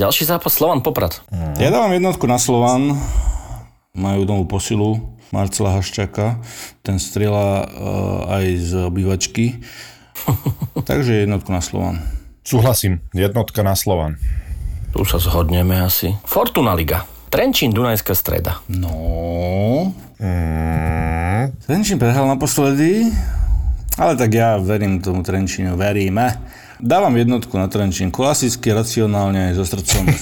ďalší 0.00 0.24
zápas 0.24 0.56
Slovan 0.56 0.80
Poprad. 0.80 1.20
Ja 1.60 1.68
dávam 1.68 1.92
jednotku 1.92 2.24
na 2.24 2.40
Slovan. 2.40 2.96
Majú 3.96 4.28
novú 4.28 4.44
posilu 4.44 5.00
Marcela 5.32 5.74
Haščaka. 5.74 6.38
Ten 6.84 7.00
strieľa 7.00 7.48
uh, 7.64 8.36
aj 8.36 8.44
z 8.60 8.70
obývačky. 8.86 9.58
Takže 10.88 11.24
jednotku 11.24 11.50
na 11.50 11.64
Slovan. 11.64 11.96
Súhlasím, 12.46 13.02
jednotka 13.10 13.66
na 13.66 13.74
Slovan. 13.74 14.20
Tu 14.94 15.02
sa 15.02 15.18
zhodneme 15.18 15.82
asi. 15.82 16.14
Fortuna 16.22 16.72
Liga. 16.78 17.02
Trenčín, 17.26 17.74
Dunajská 17.74 18.14
streda. 18.14 18.62
No... 18.70 19.92
Mm. 20.16 21.52
Trenčín 21.66 22.00
prehral 22.00 22.24
naposledy, 22.24 23.12
ale 24.00 24.16
tak 24.16 24.32
ja 24.32 24.56
verím 24.56 25.02
tomu 25.02 25.20
Trenčínu, 25.20 25.76
veríme. 25.76 26.32
Dávam 26.76 27.16
jednotku 27.16 27.56
na 27.56 27.72
Trenčín, 27.72 28.12
klasicky, 28.12 28.68
racionálne, 28.72 29.52
aj 29.52 29.54
so 29.56 29.64
srdcom. 29.64 30.04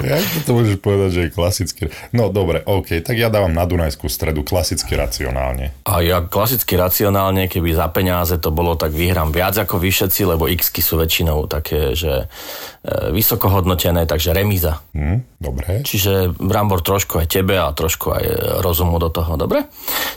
Jak 0.00 0.44
to 0.44 0.50
môžeš 0.56 0.76
povedať, 0.80 1.10
že 1.12 1.20
je 1.28 1.30
klasicky? 1.32 1.82
No 2.12 2.32
dobre, 2.32 2.64
OK, 2.64 3.00
tak 3.04 3.16
ja 3.16 3.28
dávam 3.28 3.52
na 3.52 3.64
Dunajskú 3.68 4.08
stredu 4.08 4.44
klasicky 4.44 4.96
racionálne. 4.96 5.72
A 5.84 6.00
ja 6.00 6.24
klasicky 6.24 6.76
racionálne, 6.76 7.48
keby 7.48 7.76
za 7.76 7.88
peniaze 7.92 8.36
to 8.40 8.52
bolo, 8.52 8.76
tak 8.76 8.92
vyhrám 8.96 9.32
viac 9.32 9.56
ako 9.60 9.80
vy 9.80 9.92
všetci, 9.92 10.20
lebo 10.24 10.48
x 10.48 10.72
sú 10.80 10.96
väčšinou 10.96 11.44
také, 11.48 11.92
že 11.92 12.24
e, 12.24 13.12
vysoko 13.12 13.52
hodnotené, 13.52 14.08
takže 14.08 14.32
remíza. 14.32 14.80
Hm, 14.96 15.40
dobre. 15.40 15.84
Čiže 15.84 16.32
Brambor 16.40 16.80
trošku 16.80 17.20
aj 17.20 17.28
tebe 17.28 17.60
a 17.60 17.68
trošku 17.72 18.16
aj 18.16 18.24
rozumu 18.64 18.96
do 18.96 19.12
toho, 19.12 19.36
dobre? 19.36 19.68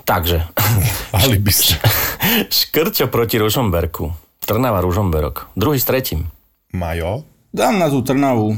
Takže, 0.07 0.47
Ali 1.19 1.37
by 1.39 1.51
ste. 1.51 1.75
Škrčo 2.49 3.07
proti 3.07 3.37
Ružomberku. 3.37 4.13
Trnava 4.43 4.79
Ružomberok. 4.79 5.51
Druhý 5.55 5.79
s 5.79 5.87
tretím. 5.87 6.27
Majo, 6.71 7.23
Dám 7.53 7.77
na 7.77 7.85
tú 7.85 8.01
Trnavu 8.01 8.57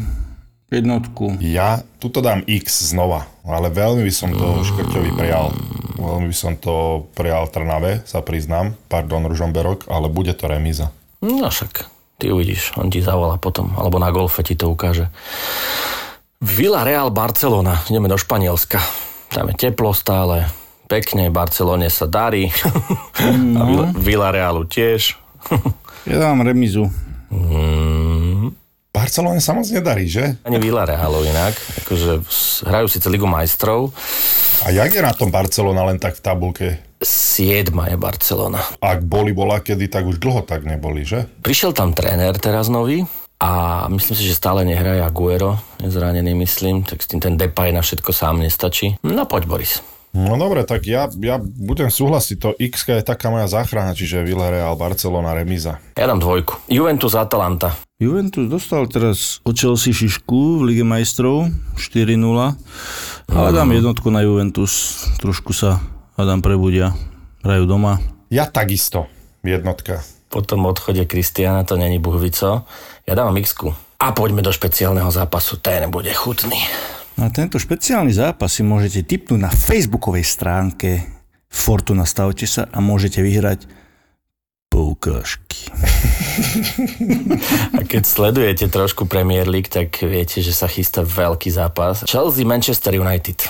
jednotku. 0.71 1.35
ja 1.43 1.83
tuto 1.99 2.23
dám 2.23 2.43
X 2.47 2.91
znova, 2.91 3.27
ale 3.43 3.67
veľmi 3.71 4.07
by 4.07 4.13
som 4.13 4.31
to 4.31 4.63
Škrťovi 4.63 5.11
prijal. 5.13 5.51
Veľmi 5.95 6.31
by 6.31 6.35
som 6.35 6.55
to 6.55 7.05
prijal 7.11 7.47
Trnave, 7.47 8.03
sa 8.07 8.23
priznám. 8.23 8.75
Pardon, 8.87 9.27
Ružomberok, 9.27 9.87
ale 9.91 10.07
bude 10.07 10.31
to 10.35 10.47
remíza. 10.47 10.91
No 11.19 11.47
však, 11.51 11.87
ty 12.19 12.31
uvidíš, 12.31 12.75
on 12.79 12.87
ti 12.87 13.03
zavolá 13.03 13.35
potom, 13.35 13.71
alebo 13.75 13.99
na 13.99 14.11
golfe 14.11 14.43
ti 14.43 14.55
to 14.55 14.71
ukáže. 14.71 15.11
Villa 16.39 16.83
Real 16.83 17.11
Barcelona, 17.11 17.83
ideme 17.87 18.07
do 18.07 18.15
Španielska. 18.19 18.79
Tam 19.31 19.51
je 19.51 19.55
teplo 19.57 19.91
stále, 19.91 20.47
pekne, 20.85 21.27
Barcelone 21.27 21.89
sa 21.89 22.05
darí. 22.05 22.47
A 23.57 23.61
Villa- 23.61 23.91
Villa 23.93 24.29
Realu 24.29 24.63
tiež. 24.63 25.17
Ja 26.05 26.21
dávam 26.21 26.45
remizu. 26.45 26.85
Barcelone 28.93 29.41
sa 29.41 29.51
moc 29.51 29.65
nedarí, 29.67 30.05
že? 30.05 30.37
Ani 30.45 30.55
Villa 30.55 30.85
Realu 30.85 31.25
inak, 31.25 31.57
akože 31.81 32.21
hrajú 32.63 32.87
síce 32.87 33.09
Ligu 33.09 33.25
majstrov, 33.25 33.89
A 34.63 34.69
jak 34.69 34.93
je 34.93 35.01
na 35.01 35.11
tom 35.11 35.27
Barcelona 35.27 35.81
len 35.83 35.97
tak 35.97 36.15
v 36.15 36.21
tabulke? 36.21 36.67
siedma 37.01 37.89
je 37.89 37.97
Barcelona. 37.97 38.61
Ak 38.77 39.01
boli 39.01 39.29
bola 39.29 39.59
kedy, 39.59 39.89
tak 39.89 40.05
už 40.05 40.17
dlho 40.17 40.41
tak 40.41 40.63
neboli, 40.63 41.03
že? 41.03 41.25
Prišiel 41.41 41.73
tam 41.73 41.91
tréner 41.91 42.33
teraz 42.35 42.65
nový 42.65 43.03
a 43.37 43.85
myslím 43.89 44.15
si, 44.15 44.25
že 44.25 44.33
stále 44.33 44.61
nehraje 44.61 45.01
Aguero, 45.01 45.57
je 45.77 45.89
zranený 45.89 46.37
myslím, 46.37 46.81
tak 46.81 47.01
s 47.01 47.09
tým 47.09 47.19
ten 47.19 47.33
Depay 47.33 47.69
na 47.69 47.81
všetko 47.81 48.09
sám 48.09 48.39
nestačí. 48.39 48.95
No 49.01 49.25
poď 49.25 49.43
Boris. 49.45 49.81
No 50.15 50.39
dobre, 50.39 50.63
tak 50.63 50.87
ja, 50.87 51.11
ja 51.11 51.35
budem 51.43 51.91
súhlasiť, 51.91 52.35
to 52.39 52.55
X 52.55 52.87
je 52.87 53.03
taká 53.03 53.27
moja 53.27 53.51
záchrana, 53.51 53.91
čiže 53.91 54.23
Villarreal, 54.23 54.79
Barcelona, 54.79 55.35
remíza. 55.35 55.83
Ja 55.99 56.07
dám 56.07 56.23
dvojku. 56.23 56.71
Juventus 56.71 57.19
Atalanta. 57.19 57.75
Juventus 57.99 58.47
dostal 58.47 58.87
teraz 58.87 59.43
od 59.43 59.59
Chelsea 59.59 59.91
šišku 59.91 60.63
v 60.63 60.71
Lige 60.71 60.87
majstrov 60.87 61.51
4-0, 61.75 62.15
ale 63.27 63.49
dám 63.51 63.75
jednotku 63.75 64.07
na 64.07 64.23
Juventus. 64.23 65.03
Trošku 65.19 65.51
sa 65.51 65.83
Adam 66.15 66.39
prebudia. 66.39 66.95
Hrajú 67.43 67.67
doma. 67.67 67.99
Ja 68.31 68.47
takisto, 68.47 69.11
jednotka. 69.43 69.99
Po 70.31 70.39
tom 70.39 70.63
odchode 70.63 71.03
Kristiana 71.03 71.67
to 71.67 71.75
není 71.75 71.99
buhvico. 71.99 72.63
Ja 73.03 73.13
dávam 73.19 73.35
x 73.35 73.51
A 73.99 74.11
poďme 74.15 74.43
do 74.43 74.51
špeciálneho 74.51 75.11
zápasu, 75.11 75.59
ten 75.59 75.91
bude 75.91 76.11
chutný. 76.15 76.59
Na 77.15 77.31
tento 77.31 77.55
špeciálny 77.55 78.11
zápas 78.11 78.51
si 78.51 78.63
môžete 78.63 79.07
tipnúť 79.07 79.39
na 79.39 79.51
facebookovej 79.51 80.27
stránke 80.27 81.15
Fortuna 81.55 82.03
stavte 82.03 82.43
sa 82.43 82.67
a 82.67 82.83
môžete 82.83 83.23
vyhrať 83.23 83.63
poukážky. 84.67 85.71
A 87.79 87.87
keď 87.87 88.03
sledujete 88.03 88.67
trošku 88.67 89.07
Premier 89.07 89.47
League, 89.47 89.71
tak 89.71 90.03
viete, 90.03 90.43
že 90.43 90.51
sa 90.51 90.67
chystá 90.67 91.07
veľký 91.07 91.47
zápas. 91.47 92.03
Chelsea 92.03 92.43
Manchester 92.43 92.99
United. 92.99 93.47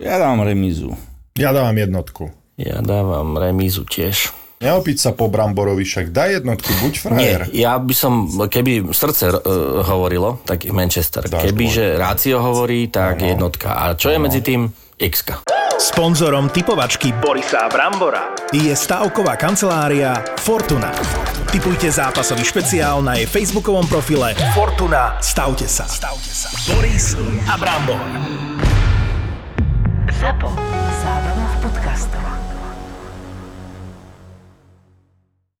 Ja 0.00 0.16
dám 0.16 0.40
remízu. 0.40 0.96
Ja 1.36 1.52
dávam 1.52 1.76
jednotku. 1.76 2.32
Ja 2.56 2.80
dávam 2.80 3.36
remízu 3.36 3.84
tiež. 3.84 4.32
Neopiť 4.60 4.96
sa 5.00 5.16
po 5.16 5.32
Bramborovi, 5.32 5.88
však 5.88 6.12
daj 6.12 6.44
jednotku, 6.44 6.68
buď 6.84 6.94
frajer. 7.00 7.40
Nie, 7.48 7.64
ja 7.64 7.80
by 7.80 7.94
som, 7.96 8.28
keby 8.28 8.92
srdce 8.92 9.32
uh, 9.32 9.80
hovorilo, 9.88 10.36
tak 10.44 10.68
Manchester. 10.68 11.24
Dáš 11.24 11.48
Keby, 11.48 11.64
dvojku. 11.64 11.76
že 11.80 11.84
Rácio 11.96 12.36
hovorí, 12.44 12.92
tak 12.92 13.24
jednotka. 13.24 13.72
A 13.72 13.96
čo 13.96 14.12
je 14.12 14.20
medzi 14.20 14.44
tým? 14.44 14.68
x 15.00 15.24
Sponzorom 15.80 16.52
typovačky 16.52 17.08
Borisa 17.24 17.72
Brambora 17.72 18.36
je 18.52 18.68
stavková 18.76 19.40
kancelária 19.40 20.12
Fortuna. 20.36 20.92
Typujte 21.48 21.88
zápasový 21.88 22.44
špeciál 22.44 23.00
na 23.00 23.16
jej 23.16 23.24
facebookovom 23.24 23.88
profile 23.88 24.36
Fortuna. 24.52 25.16
Stavte 25.24 25.64
sa. 25.64 25.88
Stavte 25.88 26.28
sa. 26.28 26.52
Boris 26.68 27.16
a 27.48 27.56
Brambor. 27.56 27.96
ZAPO. 30.20 30.52